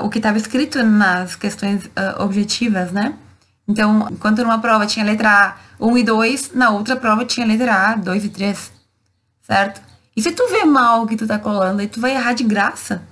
o 0.02 0.08
que 0.08 0.18
estava 0.18 0.38
escrito 0.38 0.82
nas 0.84 1.34
questões 1.34 1.86
uh, 1.86 2.22
objetivas, 2.22 2.92
né? 2.92 3.14
Então, 3.66 4.08
enquanto 4.10 4.42
numa 4.42 4.60
prova 4.60 4.86
tinha 4.86 5.04
letra 5.04 5.30
A 5.30 5.56
1 5.84 5.98
e 5.98 6.02
2, 6.04 6.52
na 6.54 6.70
outra 6.70 6.96
prova 6.96 7.24
tinha 7.24 7.46
letra 7.46 7.90
A 7.90 7.96
2 7.96 8.24
e 8.24 8.28
3, 8.28 8.72
certo? 9.42 9.89
E 10.20 10.22
se 10.22 10.32
tu 10.32 10.46
vê 10.48 10.66
mal 10.66 11.02
o 11.02 11.06
que 11.06 11.16
tu 11.16 11.26
tá 11.26 11.38
colando, 11.38 11.80
aí 11.80 11.88
tu 11.88 11.98
vai 11.98 12.10
errar 12.10 12.34
de 12.34 12.44
graça. 12.44 13.02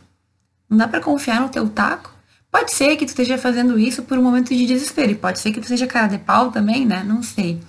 Não 0.68 0.76
dá 0.76 0.86
para 0.86 1.00
confiar 1.00 1.40
no 1.40 1.48
teu 1.48 1.66
taco. 1.66 2.12
Pode 2.52 2.70
ser 2.70 2.96
que 2.96 3.06
tu 3.06 3.08
esteja 3.08 3.38
fazendo 3.38 3.78
isso 3.78 4.02
por 4.02 4.18
um 4.18 4.22
momento 4.22 4.54
de 4.54 4.66
desespero, 4.66 5.12
e 5.12 5.14
pode 5.14 5.38
ser 5.38 5.50
que 5.50 5.58
tu 5.58 5.66
seja 5.66 5.86
cara 5.86 6.06
de 6.06 6.18
pau 6.18 6.52
também, 6.52 6.84
né? 6.84 7.02
Não 7.02 7.22
sei. 7.22 7.62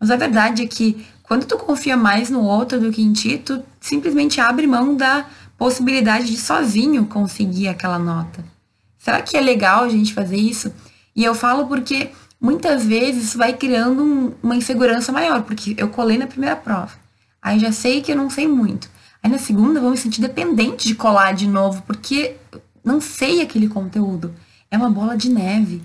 Mas 0.00 0.10
a 0.10 0.16
verdade 0.16 0.62
é 0.62 0.66
que 0.66 1.06
quando 1.22 1.44
tu 1.44 1.58
confia 1.58 1.94
mais 1.94 2.30
no 2.30 2.42
outro 2.42 2.80
do 2.80 2.90
que 2.90 3.02
em 3.02 3.12
ti, 3.12 3.36
tu 3.36 3.62
simplesmente 3.78 4.40
abre 4.40 4.66
mão 4.66 4.96
da 4.96 5.26
possibilidade 5.58 6.28
de 6.28 6.38
sozinho 6.38 7.04
conseguir 7.04 7.68
aquela 7.68 7.98
nota. 7.98 8.42
Será 8.96 9.20
que 9.20 9.36
é 9.36 9.42
legal 9.42 9.84
a 9.84 9.90
gente 9.90 10.14
fazer 10.14 10.38
isso? 10.38 10.72
E 11.14 11.22
eu 11.22 11.34
falo 11.34 11.66
porque 11.66 12.12
muitas 12.40 12.86
vezes 12.86 13.34
vai 13.34 13.52
criando 13.52 14.02
um, 14.02 14.32
uma 14.42 14.56
insegurança 14.56 15.12
maior, 15.12 15.42
porque 15.42 15.74
eu 15.76 15.88
colei 15.90 16.16
na 16.16 16.26
primeira 16.26 16.56
prova. 16.56 17.04
Aí 17.46 17.60
já 17.60 17.70
sei 17.70 18.02
que 18.02 18.10
eu 18.10 18.16
não 18.16 18.28
sei 18.28 18.48
muito. 18.48 18.90
Aí 19.22 19.30
na 19.30 19.38
segunda 19.38 19.78
eu 19.78 19.82
vou 19.82 19.92
me 19.92 19.96
sentir 19.96 20.20
dependente 20.20 20.88
de 20.88 20.96
colar 20.96 21.32
de 21.32 21.46
novo, 21.46 21.80
porque 21.82 22.34
não 22.84 23.00
sei 23.00 23.40
aquele 23.40 23.68
conteúdo. 23.68 24.34
É 24.68 24.76
uma 24.76 24.90
bola 24.90 25.16
de 25.16 25.30
neve. 25.30 25.80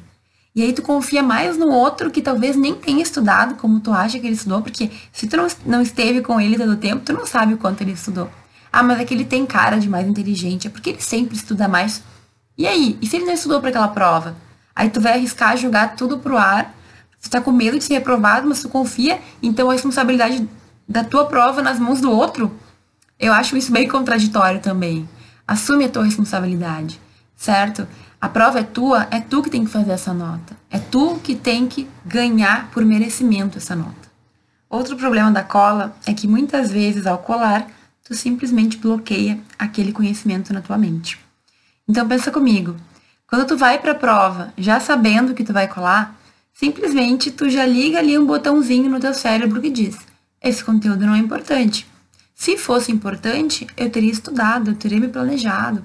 E 0.56 0.64
aí 0.64 0.74
tu 0.74 0.82
confia 0.82 1.22
mais 1.22 1.60
no 1.60 1.68
outro 1.68 2.10
que 2.10 2.20
talvez 2.20 2.56
nem 2.56 2.74
tenha 2.74 3.04
estudado 3.04 3.54
como 3.58 3.80
tu 3.80 3.94
acha 3.94 4.18
que 4.18 4.26
ele 4.26 4.34
estudou, 4.34 4.64
porque 4.64 4.90
se 5.14 5.28
tu 5.28 5.38
não, 5.64 5.84
esteve 5.84 6.22
com 6.22 6.42
ele 6.42 6.58
todo 6.58 6.72
o 6.72 6.78
tempo, 6.78 7.06
tu 7.06 7.14
não 7.14 7.28
sabe 7.28 7.54
o 7.54 7.60
quanto 7.60 7.82
ele 7.82 7.92
estudou. 7.92 8.28
Ah, 8.74 8.82
mas 8.82 9.00
é 9.00 9.06
que 9.06 9.14
ele 9.14 9.24
tem 9.24 9.46
cara 9.46 9.78
de 9.78 9.88
mais 9.88 10.08
inteligente, 10.08 10.66
é 10.66 10.70
porque 10.72 10.90
ele 10.90 11.02
sempre 11.02 11.36
estuda 11.36 11.68
mais. 11.68 12.02
E 12.58 12.66
aí? 12.66 12.98
E 13.00 13.06
se 13.06 13.18
ele 13.18 13.26
não 13.26 13.34
estudou 13.34 13.60
para 13.60 13.70
aquela 13.70 13.90
prova? 13.90 14.36
Aí 14.76 14.90
tu 14.90 15.00
vai 15.00 15.14
arriscar 15.14 15.56
jogar 15.56 15.96
tudo 15.96 16.18
pro 16.18 16.38
ar. 16.38 16.74
Tu 17.22 17.30
tá 17.30 17.40
com 17.40 17.52
medo 17.52 17.78
de 17.78 17.84
ser 17.84 17.94
reprovado, 17.94 18.50
mas 18.50 18.64
tu 18.64 18.68
confia, 18.68 19.22
então 19.44 19.70
a 19.70 19.74
responsabilidade 19.74 20.50
da 20.92 21.06
tua 21.06 21.26
prova 21.26 21.62
nas 21.62 21.80
mãos 21.80 22.02
do 22.02 22.12
outro. 22.12 22.52
Eu 23.18 23.32
acho 23.32 23.56
isso 23.56 23.72
bem 23.72 23.88
contraditório 23.88 24.60
também. 24.60 25.08
Assume 25.48 25.86
a 25.86 25.90
tua 25.90 26.04
responsabilidade, 26.04 27.00
certo? 27.36 27.88
A 28.20 28.28
prova 28.28 28.60
é 28.60 28.64
tua, 28.64 29.08
é 29.10 29.22
tu 29.22 29.42
que 29.42 29.50
tem 29.50 29.64
que 29.64 29.72
fazer 29.72 29.92
essa 29.92 30.14
nota. 30.14 30.56
É 30.70 30.78
tu 30.78 31.18
que 31.24 31.34
tem 31.34 31.66
que 31.66 31.88
ganhar 32.06 32.70
por 32.72 32.84
merecimento 32.84 33.58
essa 33.58 33.74
nota. 33.74 34.12
Outro 34.70 34.98
problema 34.98 35.32
da 35.32 35.44
cola 35.44 35.96
é 36.06 36.14
que 36.14 36.28
muitas 36.28 36.70
vezes 36.70 37.08
ao 37.08 37.20
colar, 37.20 37.68
tu 38.04 38.14
simplesmente 38.14 38.78
bloqueia 38.78 39.40
aquele 39.58 39.94
conhecimento 39.94 40.54
na 40.54 40.62
tua 40.62 40.78
mente. 40.78 41.18
Então 41.88 42.08
pensa 42.08 42.32
comigo, 42.32 42.76
quando 43.28 43.48
tu 43.48 43.58
vai 43.58 43.80
para 43.80 43.94
a 43.94 43.96
prova, 43.96 44.54
já 44.58 44.80
sabendo 44.80 45.34
que 45.34 45.44
tu 45.44 45.54
vai 45.54 45.70
colar, 45.70 46.18
simplesmente 46.54 47.32
tu 47.32 47.50
já 47.50 47.66
liga 47.66 47.98
ali 47.98 48.18
um 48.18 48.26
botãozinho 48.26 48.90
no 48.90 49.00
teu 49.00 49.14
cérebro 49.14 49.62
que 49.62 49.70
diz: 49.70 50.11
esse 50.42 50.64
conteúdo 50.64 51.06
não 51.06 51.14
é 51.14 51.20
importante. 51.20 51.88
Se 52.34 52.58
fosse 52.58 52.92
importante, 52.92 53.68
eu 53.78 53.90
teria 53.90 54.12
estudado, 54.12 54.72
eu 54.72 54.76
teria 54.76 55.00
me 55.00 55.08
planejado. 55.08 55.84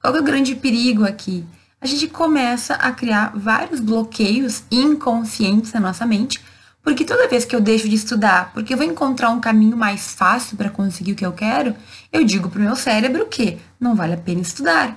Qual 0.00 0.14
é 0.14 0.20
o 0.20 0.24
grande 0.24 0.54
perigo 0.54 1.04
aqui? 1.04 1.44
A 1.80 1.86
gente 1.86 2.06
começa 2.06 2.74
a 2.74 2.92
criar 2.92 3.32
vários 3.34 3.80
bloqueios 3.80 4.62
inconscientes 4.70 5.72
na 5.72 5.80
nossa 5.80 6.06
mente, 6.06 6.40
porque 6.82 7.04
toda 7.04 7.28
vez 7.28 7.44
que 7.44 7.54
eu 7.54 7.60
deixo 7.60 7.88
de 7.88 7.96
estudar, 7.96 8.52
porque 8.52 8.72
eu 8.72 8.76
vou 8.76 8.86
encontrar 8.86 9.30
um 9.30 9.40
caminho 9.40 9.76
mais 9.76 10.14
fácil 10.14 10.56
para 10.56 10.70
conseguir 10.70 11.12
o 11.12 11.14
que 11.16 11.26
eu 11.26 11.32
quero, 11.32 11.74
eu 12.12 12.24
digo 12.24 12.48
pro 12.48 12.60
meu 12.60 12.76
cérebro 12.76 13.26
que 13.26 13.58
não 13.80 13.94
vale 13.96 14.14
a 14.14 14.16
pena 14.16 14.40
estudar. 14.40 14.96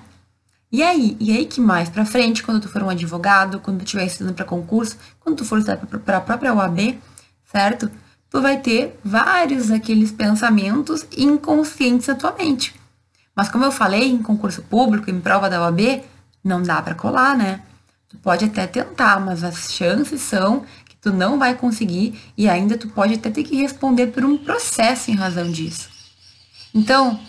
E 0.72 0.82
aí? 0.82 1.18
E 1.20 1.36
aí 1.36 1.46
que 1.46 1.60
mais 1.60 1.90
para 1.90 2.06
frente, 2.06 2.44
quando 2.44 2.62
tu 2.62 2.70
for 2.70 2.82
um 2.82 2.90
advogado, 2.90 3.60
quando 3.60 3.80
tu 3.80 3.86
estiver 3.86 4.06
estudando 4.06 4.36
para 4.36 4.46
concurso, 4.46 4.98
quando 5.20 5.38
tu 5.38 5.46
for 5.46 5.60
estudar 5.60 5.78
para 5.78 6.18
a 6.18 6.22
própria 6.22 6.54
OAB, 6.54 6.98
certo? 7.52 7.92
Tu 8.32 8.42
vai 8.42 8.58
ter 8.58 8.98
vários 9.04 9.68
daqueles 9.68 10.10
pensamentos 10.10 11.06
inconscientes 11.18 12.08
na 12.08 12.16
tua 12.16 12.32
mente. 12.32 12.74
Mas 13.36 13.50
como 13.50 13.66
eu 13.66 13.72
falei, 13.74 14.10
em 14.10 14.24
concurso 14.24 14.62
público, 14.62 15.12
em 15.12 15.20
prova 15.20 15.50
da 15.50 15.62
OAB, 15.62 16.02
não 16.42 16.64
dá 16.64 16.82
para 16.82 16.96
colar, 16.96 17.38
né? 17.38 17.62
Tu 18.08 18.18
pode 18.18 18.46
até 18.46 18.66
tentar, 18.66 19.20
mas 19.20 19.44
as 19.44 19.74
chances 19.74 20.22
são 20.22 20.66
que 20.86 20.96
tu 20.96 21.12
não 21.12 21.38
vai 21.38 21.56
conseguir 21.56 22.18
e 22.38 22.48
ainda 22.48 22.78
tu 22.78 22.88
pode 22.88 23.16
até 23.16 23.30
ter 23.30 23.44
que 23.44 23.58
responder 23.58 24.08
por 24.08 24.24
um 24.24 24.38
processo 24.38 25.12
em 25.12 25.16
razão 25.16 25.52
disso. 25.52 25.90
Então, 26.74 27.20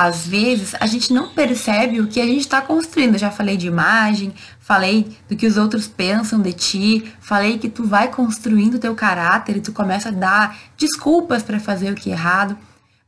às 0.00 0.26
vezes 0.26 0.74
a 0.80 0.86
gente 0.86 1.12
não 1.12 1.28
percebe 1.28 2.00
o 2.00 2.06
que 2.06 2.22
a 2.22 2.24
gente 2.24 2.40
está 2.40 2.62
construindo. 2.62 3.16
Eu 3.16 3.18
já 3.18 3.30
falei 3.30 3.58
de 3.58 3.66
imagem, 3.66 4.32
falei 4.58 5.14
do 5.28 5.36
que 5.36 5.46
os 5.46 5.58
outros 5.58 5.86
pensam 5.86 6.40
de 6.40 6.54
ti, 6.54 7.12
falei 7.20 7.58
que 7.58 7.68
tu 7.68 7.84
vai 7.84 8.08
construindo 8.08 8.78
teu 8.78 8.94
caráter 8.94 9.58
e 9.58 9.60
tu 9.60 9.74
começa 9.74 10.08
a 10.08 10.12
dar 10.12 10.58
desculpas 10.78 11.42
para 11.42 11.60
fazer 11.60 11.92
o 11.92 11.94
que 11.94 12.08
é 12.08 12.14
errado. 12.14 12.56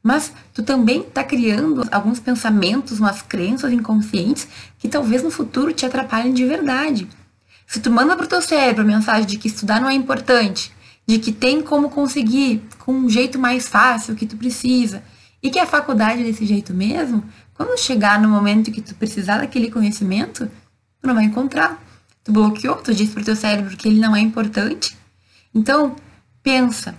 Mas 0.03 0.35
tu 0.53 0.63
também 0.63 1.01
está 1.01 1.25
criando 1.25 1.83
alguns 1.91 2.21
pensamentos, 2.21 3.01
umas 3.01 3.23
crenças 3.23 3.73
inconscientes 3.73 4.47
que 4.79 4.87
talvez 4.87 5.23
no 5.23 5.31
futuro 5.31 5.73
te 5.73 5.87
atrapalhem 5.87 6.35
de 6.35 6.45
verdade. 6.45 7.09
Se 7.67 7.81
tu 7.81 7.91
manda 7.91 8.15
pro 8.15 8.27
teu 8.27 8.43
cérebro 8.43 8.83
a 8.83 8.87
mensagem 8.87 9.25
de 9.25 9.39
que 9.39 9.49
estudar 9.49 9.81
não 9.81 9.89
é 9.89 9.95
importante, 9.95 10.71
de 11.07 11.19
que 11.19 11.33
tem 11.33 11.63
como 11.63 11.89
conseguir 11.89 12.63
com 12.81 12.93
um 12.93 13.09
jeito 13.09 13.39
mais 13.39 13.67
fácil 13.67 14.13
o 14.13 14.17
que 14.17 14.27
tu 14.27 14.37
precisa, 14.37 15.03
e 15.43 15.51
que 15.51 15.59
a 15.59 15.67
faculdade 15.67 16.23
desse 16.23 16.47
jeito 16.47 16.73
mesmo, 16.73 17.25
quando 17.55 17.79
chegar 17.79 18.21
no 18.21 18.29
momento 18.29 18.71
que 18.71 18.81
tu 18.81 18.95
precisar 18.95 19.39
daquele 19.39 19.71
conhecimento, 19.71 20.47
tu 21.01 21.07
não 21.07 21.15
vai 21.15 21.25
encontrar. 21.25 21.83
Tu 22.23 22.31
bloqueou, 22.31 22.77
tu 22.77 22.95
disse 22.95 23.13
pro 23.13 23.25
teu 23.25 23.35
cérebro 23.35 23.77
que 23.77 23.89
ele 23.89 23.99
não 23.99 24.15
é 24.15 24.21
importante. 24.21 24.97
Então, 25.53 25.97
pensa, 26.43 26.95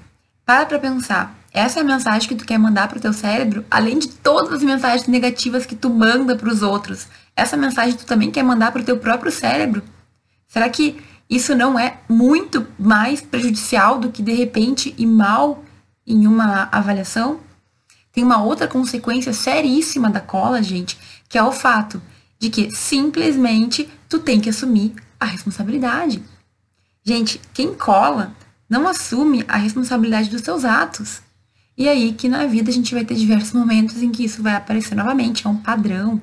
para 0.45 0.65
pra 0.65 0.79
pensar. 0.79 1.35
Essa 1.53 1.79
é 1.79 1.81
a 1.81 1.85
mensagem 1.85 2.27
que 2.27 2.35
tu 2.35 2.45
quer 2.45 2.57
mandar 2.57 2.87
pro 2.87 2.99
teu 2.99 3.13
cérebro, 3.13 3.63
além 3.69 3.99
de 3.99 4.09
todas 4.09 4.53
as 4.53 4.63
mensagens 4.63 5.07
negativas 5.07 5.65
que 5.65 5.75
tu 5.75 5.89
manda 5.89 6.35
para 6.35 6.49
os 6.49 6.61
outros. 6.61 7.07
Essa 7.35 7.55
mensagem 7.55 7.95
tu 7.95 8.05
também 8.05 8.31
quer 8.31 8.43
mandar 8.43 8.71
pro 8.71 8.83
teu 8.83 8.97
próprio 8.97 9.31
cérebro? 9.31 9.83
Será 10.47 10.67
que 10.69 11.01
isso 11.29 11.55
não 11.55 11.79
é 11.79 11.97
muito 12.09 12.67
mais 12.77 13.21
prejudicial 13.21 13.99
do 13.99 14.11
que 14.11 14.21
de 14.21 14.33
repente 14.33 14.93
ir 14.97 15.05
mal 15.05 15.63
em 16.05 16.27
uma 16.27 16.67
avaliação? 16.71 17.39
Tem 18.13 18.23
uma 18.23 18.41
outra 18.41 18.67
consequência 18.67 19.33
seríssima 19.33 20.09
da 20.09 20.21
cola, 20.21 20.61
gente, 20.61 20.97
que 21.27 21.37
é 21.37 21.43
o 21.43 21.51
fato 21.51 22.01
de 22.39 22.49
que 22.49 22.69
simplesmente 22.75 23.89
tu 24.07 24.19
tem 24.19 24.39
que 24.39 24.49
assumir 24.49 24.93
a 25.19 25.25
responsabilidade. 25.25 26.23
Gente, 27.03 27.41
quem 27.53 27.73
cola 27.73 28.35
não 28.69 28.87
assume 28.87 29.43
a 29.47 29.57
responsabilidade 29.57 30.29
dos 30.29 30.41
seus 30.41 30.63
atos. 30.63 31.21
E 31.77 31.89
aí 31.89 32.13
que 32.13 32.29
na 32.29 32.45
vida 32.45 32.69
a 32.69 32.73
gente 32.73 32.93
vai 32.93 33.03
ter 33.03 33.15
diversos 33.15 33.53
momentos 33.53 34.01
em 34.01 34.11
que 34.11 34.23
isso 34.23 34.43
vai 34.43 34.55
aparecer 34.55 34.95
novamente, 34.95 35.47
é 35.47 35.49
um 35.49 35.57
padrão. 35.57 36.21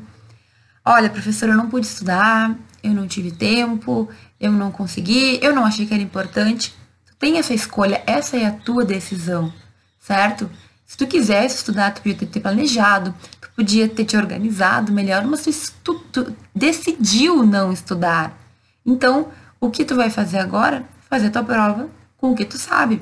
Olha, 0.84 1.10
professora, 1.10 1.52
eu 1.52 1.56
não 1.56 1.68
pude 1.68 1.86
estudar, 1.86 2.56
eu 2.82 2.92
não 2.92 3.06
tive 3.06 3.30
tempo, 3.30 4.08
eu 4.38 4.52
não 4.52 4.70
consegui, 4.70 5.38
eu 5.42 5.54
não 5.54 5.64
achei 5.64 5.86
que 5.86 5.92
era 5.92 6.02
importante. 6.02 6.72
Tu 7.06 7.14
tem 7.18 7.38
essa 7.38 7.52
escolha, 7.52 8.02
essa 8.06 8.36
é 8.36 8.46
a 8.46 8.52
tua 8.52 8.84
decisão, 8.84 9.52
certo? 9.98 10.48
Se 10.90 10.96
tu 10.96 11.06
quisesse 11.06 11.58
estudar, 11.58 11.94
tu 11.94 12.02
podia 12.02 12.26
ter 12.26 12.40
planejado, 12.40 13.14
tu 13.40 13.48
podia 13.54 13.88
ter 13.88 14.04
te 14.04 14.16
organizado 14.16 14.90
melhor, 14.90 15.24
mas 15.24 15.72
tu, 15.84 15.94
tu 16.10 16.36
decidiu 16.52 17.46
não 17.46 17.72
estudar. 17.72 18.36
Então, 18.84 19.28
o 19.60 19.70
que 19.70 19.84
tu 19.84 19.94
vai 19.94 20.10
fazer 20.10 20.38
agora? 20.38 20.84
Fazer 21.08 21.30
tua 21.30 21.44
prova 21.44 21.88
com 22.16 22.32
o 22.32 22.34
que 22.34 22.44
tu 22.44 22.58
sabe. 22.58 23.00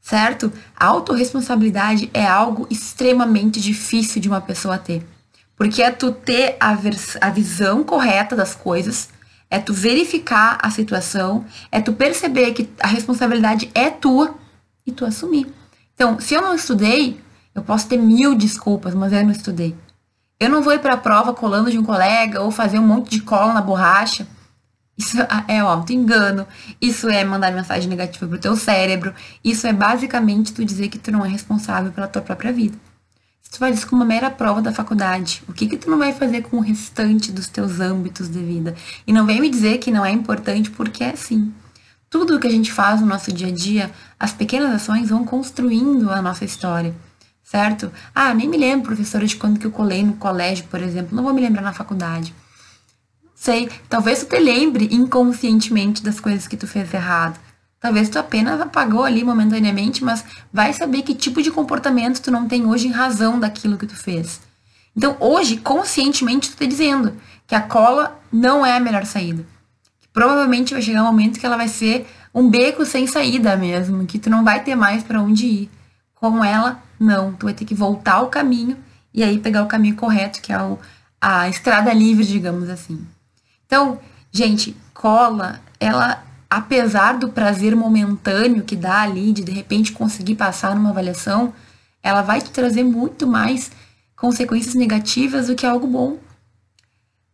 Certo? 0.00 0.50
A 0.74 0.86
autorresponsabilidade 0.86 2.08
é 2.14 2.24
algo 2.24 2.66
extremamente 2.70 3.60
difícil 3.60 4.22
de 4.22 4.28
uma 4.30 4.40
pessoa 4.40 4.78
ter. 4.78 5.06
Porque 5.54 5.82
é 5.82 5.90
tu 5.90 6.12
ter 6.12 6.56
a, 6.58 6.74
a 7.20 7.28
visão 7.28 7.84
correta 7.84 8.34
das 8.34 8.54
coisas, 8.54 9.10
é 9.50 9.58
tu 9.58 9.74
verificar 9.74 10.58
a 10.62 10.70
situação, 10.70 11.44
é 11.70 11.82
tu 11.82 11.92
perceber 11.92 12.52
que 12.54 12.70
a 12.80 12.86
responsabilidade 12.86 13.70
é 13.74 13.90
tua 13.90 14.34
e 14.86 14.92
tu 14.92 15.04
assumir. 15.04 15.52
Então, 15.94 16.18
se 16.18 16.34
eu 16.34 16.42
não 16.42 16.54
estudei, 16.54 17.20
eu 17.54 17.62
posso 17.62 17.88
ter 17.88 17.96
mil 17.96 18.34
desculpas, 18.34 18.94
mas 18.94 19.12
eu 19.12 19.22
não 19.22 19.30
estudei. 19.30 19.76
Eu 20.40 20.50
não 20.50 20.62
vou 20.62 20.72
ir 20.72 20.80
para 20.80 20.94
a 20.94 20.98
prova 20.98 21.32
colando 21.32 21.70
de 21.70 21.78
um 21.78 21.84
colega 21.84 22.40
ou 22.42 22.50
fazer 22.50 22.78
um 22.78 22.86
monte 22.86 23.10
de 23.10 23.20
cola 23.20 23.54
na 23.54 23.60
borracha. 23.60 24.26
Isso 24.96 25.16
é 25.48 25.58
auto-engano, 25.58 26.46
isso 26.80 27.08
é 27.08 27.24
mandar 27.24 27.52
mensagem 27.52 27.88
negativa 27.88 28.28
pro 28.28 28.38
teu 28.38 28.54
cérebro, 28.54 29.12
isso 29.42 29.66
é 29.66 29.72
basicamente 29.72 30.52
tu 30.52 30.64
dizer 30.64 30.88
que 30.88 30.98
tu 30.98 31.10
não 31.10 31.24
é 31.24 31.28
responsável 31.28 31.90
pela 31.90 32.06
tua 32.06 32.22
própria 32.22 32.52
vida. 32.52 32.78
Se 33.42 33.50
tu 33.50 33.58
faz 33.58 33.76
isso 33.76 33.88
com 33.88 33.96
uma 33.96 34.04
mera 34.04 34.30
prova 34.30 34.62
da 34.62 34.72
faculdade, 34.72 35.42
o 35.48 35.52
que 35.52 35.66
que 35.66 35.76
tu 35.76 35.90
não 35.90 35.98
vai 35.98 36.12
fazer 36.12 36.42
com 36.42 36.58
o 36.58 36.60
restante 36.60 37.32
dos 37.32 37.48
teus 37.48 37.80
âmbitos 37.80 38.28
de 38.28 38.38
vida? 38.38 38.76
E 39.04 39.12
não 39.12 39.26
vem 39.26 39.40
me 39.40 39.50
dizer 39.50 39.78
que 39.78 39.90
não 39.90 40.04
é 40.04 40.12
importante 40.12 40.70
porque 40.70 41.02
é 41.02 41.16
sim 41.16 41.52
tudo 42.14 42.36
o 42.36 42.38
que 42.38 42.46
a 42.46 42.50
gente 42.50 42.72
faz 42.72 43.00
no 43.00 43.08
nosso 43.08 43.32
dia 43.32 43.48
a 43.48 43.50
dia, 43.50 43.90
as 44.20 44.32
pequenas 44.32 44.72
ações 44.72 45.08
vão 45.08 45.24
construindo 45.24 46.08
a 46.12 46.22
nossa 46.22 46.44
história, 46.44 46.94
certo? 47.42 47.90
Ah, 48.14 48.32
nem 48.32 48.48
me 48.48 48.56
lembro, 48.56 48.86
professora, 48.86 49.26
de 49.26 49.34
quando 49.34 49.58
que 49.58 49.66
eu 49.66 49.72
colei 49.72 50.04
no 50.04 50.12
colégio, 50.12 50.64
por 50.70 50.80
exemplo, 50.80 51.16
não 51.16 51.24
vou 51.24 51.34
me 51.34 51.40
lembrar 51.40 51.62
na 51.62 51.72
faculdade. 51.72 52.32
Sei, 53.34 53.68
talvez 53.88 54.20
tu 54.20 54.26
te 54.26 54.38
lembre 54.38 54.88
inconscientemente 54.92 56.04
das 56.04 56.20
coisas 56.20 56.46
que 56.46 56.56
tu 56.56 56.68
fez 56.68 56.94
errado. 56.94 57.36
Talvez 57.80 58.08
tu 58.08 58.16
apenas 58.16 58.60
apagou 58.60 59.02
ali 59.02 59.24
momentaneamente, 59.24 60.04
mas 60.04 60.24
vai 60.52 60.72
saber 60.72 61.02
que 61.02 61.16
tipo 61.16 61.42
de 61.42 61.50
comportamento 61.50 62.22
tu 62.22 62.30
não 62.30 62.46
tem 62.46 62.64
hoje 62.64 62.86
em 62.86 62.92
razão 62.92 63.40
daquilo 63.40 63.76
que 63.76 63.88
tu 63.88 63.96
fez. 63.96 64.40
Então, 64.96 65.16
hoje, 65.18 65.56
conscientemente, 65.56 66.52
tu 66.52 66.58
tá 66.58 66.64
dizendo 66.64 67.16
que 67.44 67.56
a 67.56 67.60
cola 67.60 68.16
não 68.32 68.64
é 68.64 68.76
a 68.76 68.80
melhor 68.80 69.04
saída 69.04 69.44
provavelmente 70.14 70.72
vai 70.72 70.80
chegar 70.80 71.02
um 71.02 71.06
momento 71.06 71.40
que 71.40 71.44
ela 71.44 71.56
vai 71.56 71.66
ser 71.66 72.06
um 72.32 72.48
beco 72.48 72.86
sem 72.86 73.06
saída 73.06 73.56
mesmo, 73.56 74.06
que 74.06 74.18
tu 74.18 74.30
não 74.30 74.44
vai 74.44 74.62
ter 74.62 74.76
mais 74.76 75.02
para 75.02 75.20
onde 75.20 75.44
ir. 75.44 75.70
Com 76.14 76.42
ela, 76.42 76.80
não, 76.98 77.32
tu 77.34 77.44
vai 77.44 77.52
ter 77.52 77.66
que 77.66 77.74
voltar 77.74 78.14
ao 78.14 78.28
caminho 78.28 78.78
e 79.12 79.22
aí 79.22 79.38
pegar 79.38 79.62
o 79.62 79.66
caminho 79.66 79.96
correto, 79.96 80.40
que 80.40 80.52
é 80.52 80.62
o, 80.62 80.78
a 81.20 81.48
estrada 81.48 81.92
livre, 81.92 82.24
digamos 82.24 82.70
assim. 82.70 83.04
Então, 83.66 84.00
gente, 84.32 84.74
cola, 84.94 85.60
ela, 85.78 86.24
apesar 86.48 87.18
do 87.18 87.28
prazer 87.28 87.74
momentâneo 87.76 88.62
que 88.62 88.76
dá 88.76 89.02
ali 89.02 89.32
de 89.32 89.42
de 89.42 89.52
repente 89.52 89.92
conseguir 89.92 90.36
passar 90.36 90.74
numa 90.74 90.90
avaliação, 90.90 91.52
ela 92.02 92.22
vai 92.22 92.40
te 92.40 92.50
trazer 92.50 92.84
muito 92.84 93.26
mais 93.26 93.70
consequências 94.16 94.74
negativas 94.74 95.48
do 95.48 95.56
que 95.56 95.66
algo 95.66 95.86
bom. 95.86 96.18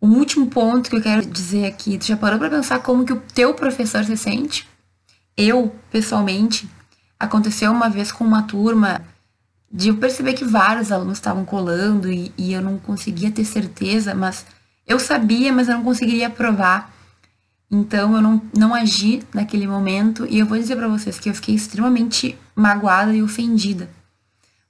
Um 0.02 0.16
último 0.18 0.46
ponto 0.46 0.88
que 0.88 0.96
eu 0.96 1.02
quero 1.02 1.26
dizer 1.26 1.66
aqui, 1.66 1.98
tu 1.98 2.06
já 2.06 2.16
parou 2.16 2.38
para 2.38 2.48
pensar 2.48 2.78
como 2.78 3.04
que 3.04 3.12
o 3.12 3.20
teu 3.34 3.52
professor 3.52 4.02
se 4.04 4.16
sente? 4.16 4.66
Eu, 5.36 5.74
pessoalmente, 5.90 6.68
aconteceu 7.18 7.70
uma 7.70 7.90
vez 7.90 8.10
com 8.10 8.24
uma 8.24 8.42
turma 8.42 9.02
de 9.70 9.88
eu 9.88 9.96
perceber 9.96 10.32
que 10.32 10.44
vários 10.44 10.90
alunos 10.90 11.18
estavam 11.18 11.44
colando 11.44 12.10
e, 12.10 12.32
e 12.36 12.52
eu 12.52 12.62
não 12.62 12.78
conseguia 12.78 13.30
ter 13.30 13.44
certeza, 13.44 14.14
mas 14.14 14.46
eu 14.86 14.98
sabia, 14.98 15.52
mas 15.52 15.68
eu 15.68 15.76
não 15.76 15.84
conseguiria 15.84 16.30
provar. 16.30 16.92
Então 17.70 18.16
eu 18.16 18.22
não, 18.22 18.42
não 18.56 18.74
agi 18.74 19.22
naquele 19.32 19.66
momento 19.66 20.26
e 20.28 20.38
eu 20.38 20.46
vou 20.46 20.58
dizer 20.58 20.76
para 20.76 20.88
vocês 20.88 21.20
que 21.20 21.28
eu 21.28 21.34
fiquei 21.34 21.54
extremamente 21.54 22.36
magoada 22.56 23.14
e 23.14 23.22
ofendida. 23.22 23.88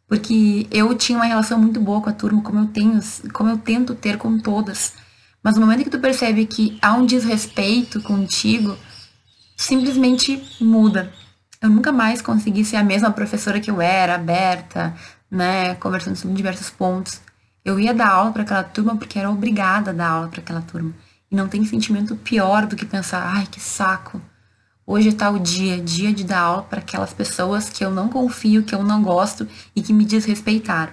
Porque 0.06 0.66
eu 0.70 0.92
tinha 0.94 1.16
uma 1.16 1.24
relação 1.24 1.58
muito 1.58 1.80
boa 1.80 2.00
com 2.00 2.10
a 2.10 2.12
turma, 2.12 2.42
como 2.42 2.58
eu 2.58 2.66
tenho, 2.66 3.00
como 3.32 3.48
eu 3.48 3.56
tento 3.56 3.94
ter 3.94 4.18
com 4.18 4.38
todas. 4.38 4.92
Mas 5.42 5.54
no 5.54 5.62
momento 5.62 5.84
que 5.84 5.90
tu 5.90 5.98
percebe 5.98 6.46
que 6.46 6.78
há 6.82 6.92
um 6.92 7.06
desrespeito 7.06 8.00
contigo, 8.02 8.76
simplesmente 9.56 10.42
muda. 10.60 11.12
eu 11.60 11.68
nunca 11.68 11.92
mais 11.92 12.22
consegui 12.22 12.64
ser 12.64 12.76
a 12.76 12.84
mesma 12.84 13.10
professora 13.10 13.60
que 13.60 13.70
eu 13.70 13.82
era, 13.82 14.14
aberta, 14.14 14.94
né, 15.30 15.74
conversando 15.74 16.16
sobre 16.16 16.34
diversos 16.36 16.70
pontos. 16.70 17.20
Eu 17.62 17.78
ia 17.78 17.92
dar 17.92 18.08
aula 18.08 18.32
para 18.32 18.42
aquela 18.42 18.64
turma 18.64 18.96
porque 18.96 19.18
era 19.18 19.30
obrigada 19.30 19.90
a 19.90 19.94
dar 19.94 20.08
aula 20.08 20.28
para 20.28 20.40
aquela 20.40 20.62
turma. 20.62 20.94
E 21.30 21.36
não 21.36 21.48
tem 21.48 21.64
sentimento 21.64 22.16
pior 22.16 22.66
do 22.66 22.76
que 22.76 22.86
pensar, 22.86 23.22
ai, 23.22 23.46
que 23.46 23.60
saco. 23.60 24.20
Hoje 24.86 25.10
está 25.10 25.30
o 25.30 25.38
dia, 25.38 25.78
dia 25.80 26.12
de 26.12 26.24
dar 26.24 26.40
aula 26.40 26.62
para 26.62 26.80
aquelas 26.80 27.12
pessoas 27.12 27.68
que 27.68 27.84
eu 27.84 27.90
não 27.90 28.08
confio, 28.08 28.64
que 28.64 28.74
eu 28.74 28.82
não 28.82 29.02
gosto 29.02 29.46
e 29.76 29.82
que 29.82 29.92
me 29.92 30.04
desrespeitaram. 30.04 30.92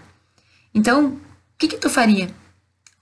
Então, 0.73 1.05
o 1.07 1.19
que 1.57 1.69
que 1.69 1.77
tu 1.77 1.89
faria? 1.89 2.29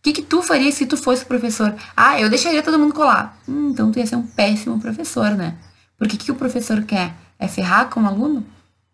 Que 0.05 0.13
que 0.13 0.21
tu 0.21 0.43
faria 0.43 0.71
se 0.71 0.85
tu 0.85 0.95
fosse 0.95 1.25
professor? 1.25 1.75
Ah, 1.97 2.21
eu 2.21 2.29
deixaria 2.29 2.61
todo 2.61 2.77
mundo 2.77 2.93
colar. 2.93 3.41
Hum, 3.49 3.71
então 3.71 3.91
tu 3.91 3.97
ia 3.97 4.05
ser 4.05 4.15
um 4.15 4.21
péssimo 4.21 4.79
professor, 4.79 5.31
né? 5.31 5.55
Porque 5.97 6.15
o 6.15 6.19
que 6.19 6.31
o 6.31 6.35
professor 6.35 6.83
quer? 6.83 7.15
É 7.39 7.47
ferrar 7.47 7.89
com 7.89 8.03
o 8.03 8.05
aluno? 8.05 8.45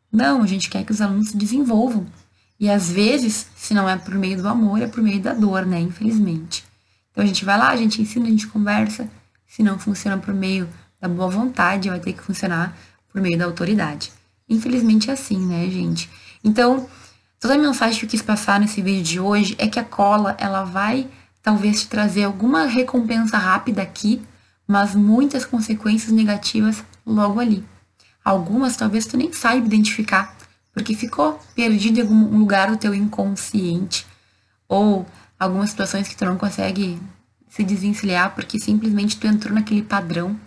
Não, 0.10 0.42
a 0.42 0.48
gente 0.48 0.70
quer 0.70 0.86
que 0.86 0.92
os 0.94 1.02
alunos 1.02 1.28
se 1.28 1.36
desenvolvam. 1.36 2.06
E 2.58 2.70
às 2.70 2.90
vezes, 2.90 3.46
se 3.58 3.74
não 3.74 3.90
é 3.90 3.98
por 3.98 4.16
meio 4.16 4.42
do 4.42 4.48
amor, 4.48 4.82
é 4.82 4.88
por 4.88 5.04
meio 5.04 5.20
da 5.20 5.34
dor, 5.34 5.66
né? 5.66 5.82
Infelizmente. 5.82 6.64
Então 7.12 7.22
a 7.22 7.28
gente 7.28 7.44
vai 7.44 7.58
lá, 7.58 7.72
a 7.72 7.76
gente 7.76 8.02
ensina, 8.02 8.28
a 8.28 8.30
gente 8.30 8.48
conversa. 8.48 9.10
Se 9.46 9.62
não 9.62 9.78
funciona 9.78 10.18
por 10.18 10.34
meio 10.34 10.66
da 11.02 11.10
boa 11.10 11.30
vontade, 11.30 11.90
vai 11.90 12.00
ter 12.00 12.14
que 12.14 12.24
funcionar 12.24 12.74
por 13.12 13.22
meio 13.22 13.38
da 13.38 13.44
autoridade. 13.44 14.14
Infelizmente 14.48 15.10
é 15.10 15.14
assim, 15.14 15.46
né, 15.46 15.70
gente? 15.70 16.10
Então, 16.42 16.88
toda 17.42 17.56
a 17.56 17.58
mensagem 17.58 18.00
que 18.00 18.06
eu 18.06 18.10
quis 18.10 18.22
passar 18.22 18.60
nesse 18.60 18.84
vídeo 18.84 19.04
de 19.04 19.20
hoje 19.20 19.56
é 19.58 19.68
que 19.68 19.80
a 19.80 19.84
cola, 19.84 20.38
ela 20.40 20.64
vai 20.64 21.10
talvez 21.42 21.82
te 21.82 21.88
trazer 21.88 22.24
alguma 22.24 22.66
recompensa 22.66 23.36
rápida 23.36 23.82
aqui, 23.82 24.22
mas 24.68 24.94
muitas 24.94 25.44
consequências 25.44 26.12
negativas 26.12 26.84
logo 27.04 27.40
ali. 27.40 27.66
Algumas 28.24 28.78
talvez 28.78 29.08
tu 29.08 29.18
nem 29.18 29.34
saiba 29.34 29.66
identificar, 29.66 30.38
porque 30.72 30.96
ficou 30.96 31.40
perdido 31.56 31.98
em 31.98 32.02
algum 32.04 32.38
lugar 32.38 32.70
do 32.70 32.78
teu 32.78 32.94
inconsciente, 32.94 34.06
ou 34.70 35.04
algumas 35.40 35.72
situações 35.72 36.08
que 36.08 36.16
tu 36.16 36.24
não 36.26 36.38
consegue 36.38 37.02
se 37.50 37.64
desvencilhar 37.64 38.36
porque 38.36 38.60
simplesmente 38.60 39.18
tu 39.18 39.26
entrou 39.26 39.56
naquele 39.56 39.82
padrão. 39.82 40.40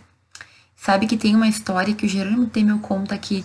Sabe 0.77 1.09
que 1.09 1.17
tem 1.17 1.35
uma 1.35 1.49
história 1.49 1.93
que 1.93 2.07
o 2.07 2.09
Jerônimo 2.09 2.47
Temel 2.47 2.79
conta 2.79 3.19
que 3.19 3.45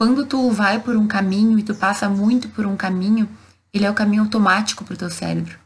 quando 0.00 0.24
tu 0.24 0.50
vai 0.50 0.80
por 0.80 0.96
um 0.96 1.06
caminho 1.06 1.58
e 1.58 1.62
tu 1.62 1.74
passa 1.74 2.08
muito 2.08 2.48
por 2.48 2.64
um 2.64 2.74
caminho, 2.74 3.28
ele 3.70 3.84
é 3.84 3.90
o 3.90 3.94
caminho 3.94 4.22
automático 4.22 4.82
para 4.82 4.94
o 4.94 4.96
teu 4.96 5.10
cérebro. 5.10 5.58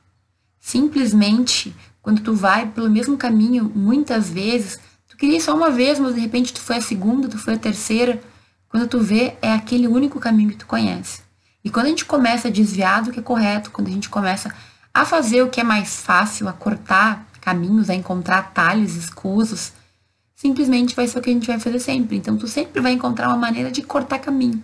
Simplesmente, 0.59 1.73
quando 2.03 2.21
tu 2.21 2.35
vai 2.35 2.67
pelo 2.67 2.91
mesmo 2.91 3.17
caminho 3.17 3.71
muitas 3.73 4.29
vezes, 4.29 4.81
Tu 5.15 5.19
queria 5.19 5.41
só 5.41 5.55
uma 5.55 5.71
vez, 5.71 6.01
mas 6.01 6.17
de 6.17 6.21
repente 6.21 6.53
tu 6.53 6.61
foi 6.61 6.79
a 6.79 6.81
segunda, 6.81 7.29
tu 7.29 7.39
foi 7.39 7.55
a 7.55 7.59
terceira. 7.59 8.21
Quando 8.69 8.89
tu 8.89 8.99
vê, 8.99 9.37
é 9.41 9.53
aquele 9.53 9.87
único 9.87 10.19
caminho 10.19 10.51
que 10.51 10.57
tu 10.57 10.67
conhece. 10.67 11.23
E 11.63 11.71
quando 11.71 11.87
a 11.87 11.89
gente 11.91 12.05
começa 12.05 12.49
a 12.49 12.51
desviar 12.51 13.01
do 13.01 13.13
que 13.13 13.21
é 13.21 13.23
correto, 13.23 13.71
quando 13.71 13.87
a 13.87 13.93
gente 13.93 14.09
começa 14.09 14.53
a 14.93 15.05
fazer 15.05 15.41
o 15.43 15.49
que 15.49 15.61
é 15.61 15.65
mais 15.65 16.01
fácil, 16.01 16.49
a 16.49 16.53
cortar 16.53 17.29
caminhos, 17.41 17.89
a 17.89 17.95
encontrar 17.95 18.39
atalhos 18.39 18.97
escusos, 18.97 19.73
simplesmente 20.45 20.95
vai 20.95 21.09
ser 21.09 21.19
o 21.19 21.23
que 21.23 21.31
a 21.31 21.33
gente 21.33 21.47
vai 21.47 21.59
fazer 21.59 21.79
sempre. 21.79 22.19
Então 22.19 22.37
tu 22.37 22.47
sempre 22.47 22.83
vai 22.83 22.93
encontrar 22.93 23.29
uma 23.29 23.37
maneira 23.39 23.71
de 23.71 23.81
cortar 23.81 24.19
caminho. 24.19 24.63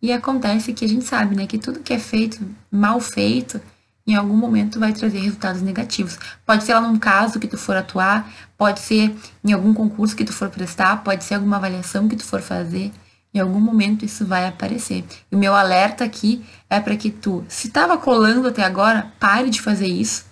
E 0.00 0.12
acontece 0.12 0.72
que 0.72 0.84
a 0.84 0.88
gente 0.88 1.04
sabe, 1.04 1.34
né, 1.34 1.44
que 1.44 1.58
tudo 1.58 1.80
que 1.80 1.92
é 1.92 1.98
feito, 1.98 2.40
mal 2.70 3.00
feito, 3.00 3.60
em 4.06 4.14
algum 4.14 4.36
momento 4.36 4.78
vai 4.78 4.92
trazer 4.92 5.18
resultados 5.18 5.60
negativos. 5.60 6.16
Pode 6.46 6.62
ser 6.62 6.74
lá 6.74 6.80
num 6.80 6.98
caso 6.98 7.40
que 7.40 7.48
tu 7.48 7.58
for 7.58 7.76
atuar, 7.76 8.32
pode 8.56 8.78
ser 8.78 9.12
em 9.44 9.52
algum 9.52 9.74
concurso 9.74 10.14
que 10.14 10.24
tu 10.24 10.32
for 10.32 10.48
prestar, 10.48 11.02
pode 11.02 11.24
ser 11.24 11.34
alguma 11.34 11.56
avaliação 11.56 12.08
que 12.08 12.16
tu 12.16 12.24
for 12.24 12.40
fazer. 12.40 12.92
Em 13.34 13.40
algum 13.40 13.60
momento 13.60 14.04
isso 14.04 14.24
vai 14.24 14.46
aparecer. 14.46 15.04
E 15.30 15.34
o 15.34 15.38
meu 15.38 15.54
alerta 15.54 16.04
aqui 16.04 16.44
é 16.70 16.78
para 16.78 16.96
que 16.96 17.10
tu, 17.10 17.44
se 17.48 17.66
estava 17.66 17.98
colando 17.98 18.46
até 18.46 18.62
agora, 18.62 19.12
pare 19.18 19.50
de 19.50 19.60
fazer 19.60 19.88
isso. 19.88 20.26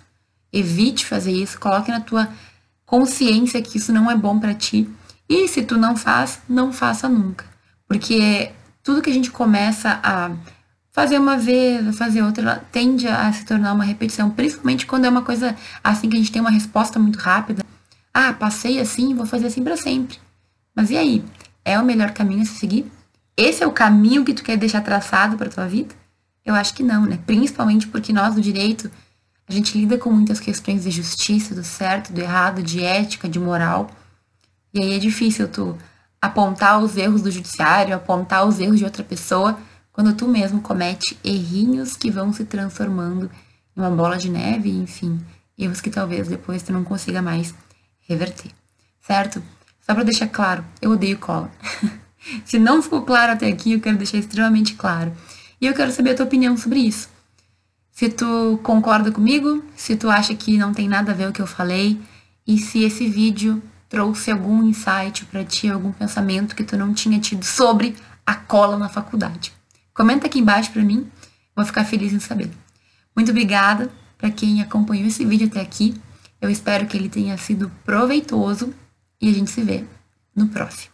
Evite 0.51 1.05
fazer 1.05 1.31
isso, 1.31 1.59
coloque 1.59 1.91
na 1.91 1.99
tua 1.99 2.29
consciência 2.91 3.61
que 3.61 3.77
isso 3.77 3.93
não 3.93 4.11
é 4.11 4.17
bom 4.17 4.37
para 4.37 4.53
ti. 4.53 4.89
E 5.29 5.47
se 5.47 5.63
tu 5.63 5.77
não 5.77 5.95
faz, 5.95 6.41
não 6.49 6.73
faça 6.73 7.07
nunca. 7.07 7.45
Porque 7.87 8.51
tudo 8.83 9.01
que 9.01 9.09
a 9.09 9.13
gente 9.13 9.31
começa 9.31 9.97
a 10.03 10.31
fazer 10.91 11.17
uma 11.17 11.37
vez, 11.37 11.97
fazer 11.97 12.21
outra, 12.21 12.43
ela 12.43 12.65
tende 12.69 13.07
a 13.07 13.31
se 13.31 13.45
tornar 13.45 13.71
uma 13.71 13.85
repetição, 13.85 14.29
principalmente 14.29 14.85
quando 14.85 15.05
é 15.05 15.09
uma 15.09 15.21
coisa 15.21 15.55
assim 15.81 16.09
que 16.09 16.17
a 16.17 16.19
gente 16.19 16.33
tem 16.33 16.41
uma 16.41 16.51
resposta 16.51 16.99
muito 16.99 17.17
rápida. 17.17 17.63
Ah, 18.13 18.33
passei 18.33 18.77
assim, 18.77 19.15
vou 19.15 19.25
fazer 19.25 19.47
assim 19.47 19.63
para 19.63 19.77
sempre. 19.77 20.17
Mas 20.75 20.91
e 20.91 20.97
aí? 20.97 21.23
É 21.63 21.79
o 21.79 21.85
melhor 21.85 22.11
caminho 22.11 22.41
a 22.41 22.45
se 22.45 22.55
seguir? 22.55 22.91
Esse 23.37 23.63
é 23.63 23.67
o 23.67 23.71
caminho 23.71 24.25
que 24.25 24.33
tu 24.33 24.43
quer 24.43 24.57
deixar 24.57 24.81
traçado 24.81 25.37
para 25.37 25.49
tua 25.49 25.65
vida? 25.65 25.95
Eu 26.43 26.53
acho 26.55 26.73
que 26.73 26.83
não, 26.83 27.05
né? 27.05 27.17
Principalmente 27.25 27.87
porque 27.87 28.11
nós 28.11 28.35
do 28.35 28.41
direito, 28.41 28.91
a 29.47 29.51
gente 29.51 29.77
lida 29.77 29.97
com 29.97 30.11
muitas 30.11 30.39
questões 30.39 30.83
de 30.83 30.91
justiça, 30.91 31.53
do 31.53 31.63
certo, 31.63 32.13
do 32.13 32.21
errado, 32.21 32.63
de 32.63 32.83
ética, 32.83 33.27
de 33.27 33.39
moral. 33.39 33.89
E 34.73 34.81
aí 34.81 34.93
é 34.93 34.99
difícil 34.99 35.47
tu 35.47 35.77
apontar 36.21 36.79
os 36.79 36.95
erros 36.95 37.21
do 37.21 37.31
judiciário, 37.31 37.95
apontar 37.95 38.47
os 38.47 38.59
erros 38.59 38.79
de 38.79 38.85
outra 38.85 39.03
pessoa 39.03 39.57
quando 39.91 40.13
tu 40.13 40.27
mesmo 40.27 40.61
comete 40.61 41.17
errinhos 41.23 41.97
que 41.97 42.09
vão 42.09 42.31
se 42.31 42.45
transformando 42.45 43.29
em 43.75 43.81
uma 43.81 43.89
bola 43.89 44.17
de 44.17 44.29
neve, 44.29 44.69
enfim, 44.69 45.19
erros 45.57 45.81
que 45.81 45.89
talvez 45.89 46.27
depois 46.27 46.63
tu 46.63 46.71
não 46.71 46.83
consiga 46.83 47.21
mais 47.21 47.53
reverter, 48.07 48.51
certo? 49.01 49.43
Só 49.81 49.93
para 49.93 50.03
deixar 50.03 50.27
claro, 50.27 50.63
eu 50.81 50.91
odeio 50.91 51.17
cola. 51.17 51.51
se 52.45 52.57
não 52.57 52.81
ficou 52.81 53.01
claro 53.01 53.33
até 53.33 53.47
aqui, 53.47 53.73
eu 53.73 53.81
quero 53.81 53.97
deixar 53.97 54.17
extremamente 54.17 54.75
claro. 54.75 55.11
E 55.59 55.65
eu 55.65 55.73
quero 55.73 55.91
saber 55.91 56.11
a 56.11 56.15
tua 56.15 56.25
opinião 56.25 56.55
sobre 56.57 56.79
isso. 56.79 57.09
Se 58.01 58.09
tu 58.09 58.59
concorda 58.63 59.11
comigo, 59.11 59.63
se 59.75 59.95
tu 59.95 60.09
acha 60.09 60.33
que 60.33 60.57
não 60.57 60.73
tem 60.73 60.89
nada 60.89 61.11
a 61.11 61.13
ver 61.13 61.29
o 61.29 61.31
que 61.31 61.39
eu 61.39 61.45
falei, 61.45 62.01
e 62.47 62.57
se 62.57 62.81
esse 62.83 63.07
vídeo 63.07 63.61
trouxe 63.87 64.31
algum 64.31 64.63
insight 64.63 65.23
para 65.25 65.43
ti, 65.43 65.69
algum 65.69 65.91
pensamento 65.91 66.55
que 66.55 66.63
tu 66.63 66.75
não 66.75 66.95
tinha 66.95 67.19
tido 67.19 67.45
sobre 67.45 67.95
a 68.25 68.33
cola 68.33 68.75
na 68.75 68.89
faculdade. 68.89 69.53
Comenta 69.93 70.25
aqui 70.25 70.39
embaixo 70.39 70.71
para 70.71 70.81
mim, 70.81 71.11
vou 71.55 71.63
ficar 71.63 71.85
feliz 71.85 72.11
em 72.11 72.19
saber. 72.19 72.49
Muito 73.15 73.29
obrigada 73.29 73.91
para 74.17 74.31
quem 74.31 74.63
acompanhou 74.63 75.05
esse 75.05 75.23
vídeo 75.23 75.45
até 75.45 75.61
aqui. 75.61 75.93
Eu 76.41 76.49
espero 76.49 76.87
que 76.87 76.97
ele 76.97 77.07
tenha 77.07 77.37
sido 77.37 77.71
proveitoso 77.85 78.73
e 79.21 79.29
a 79.29 79.31
gente 79.31 79.51
se 79.51 79.61
vê 79.61 79.85
no 80.35 80.47
próximo. 80.47 80.90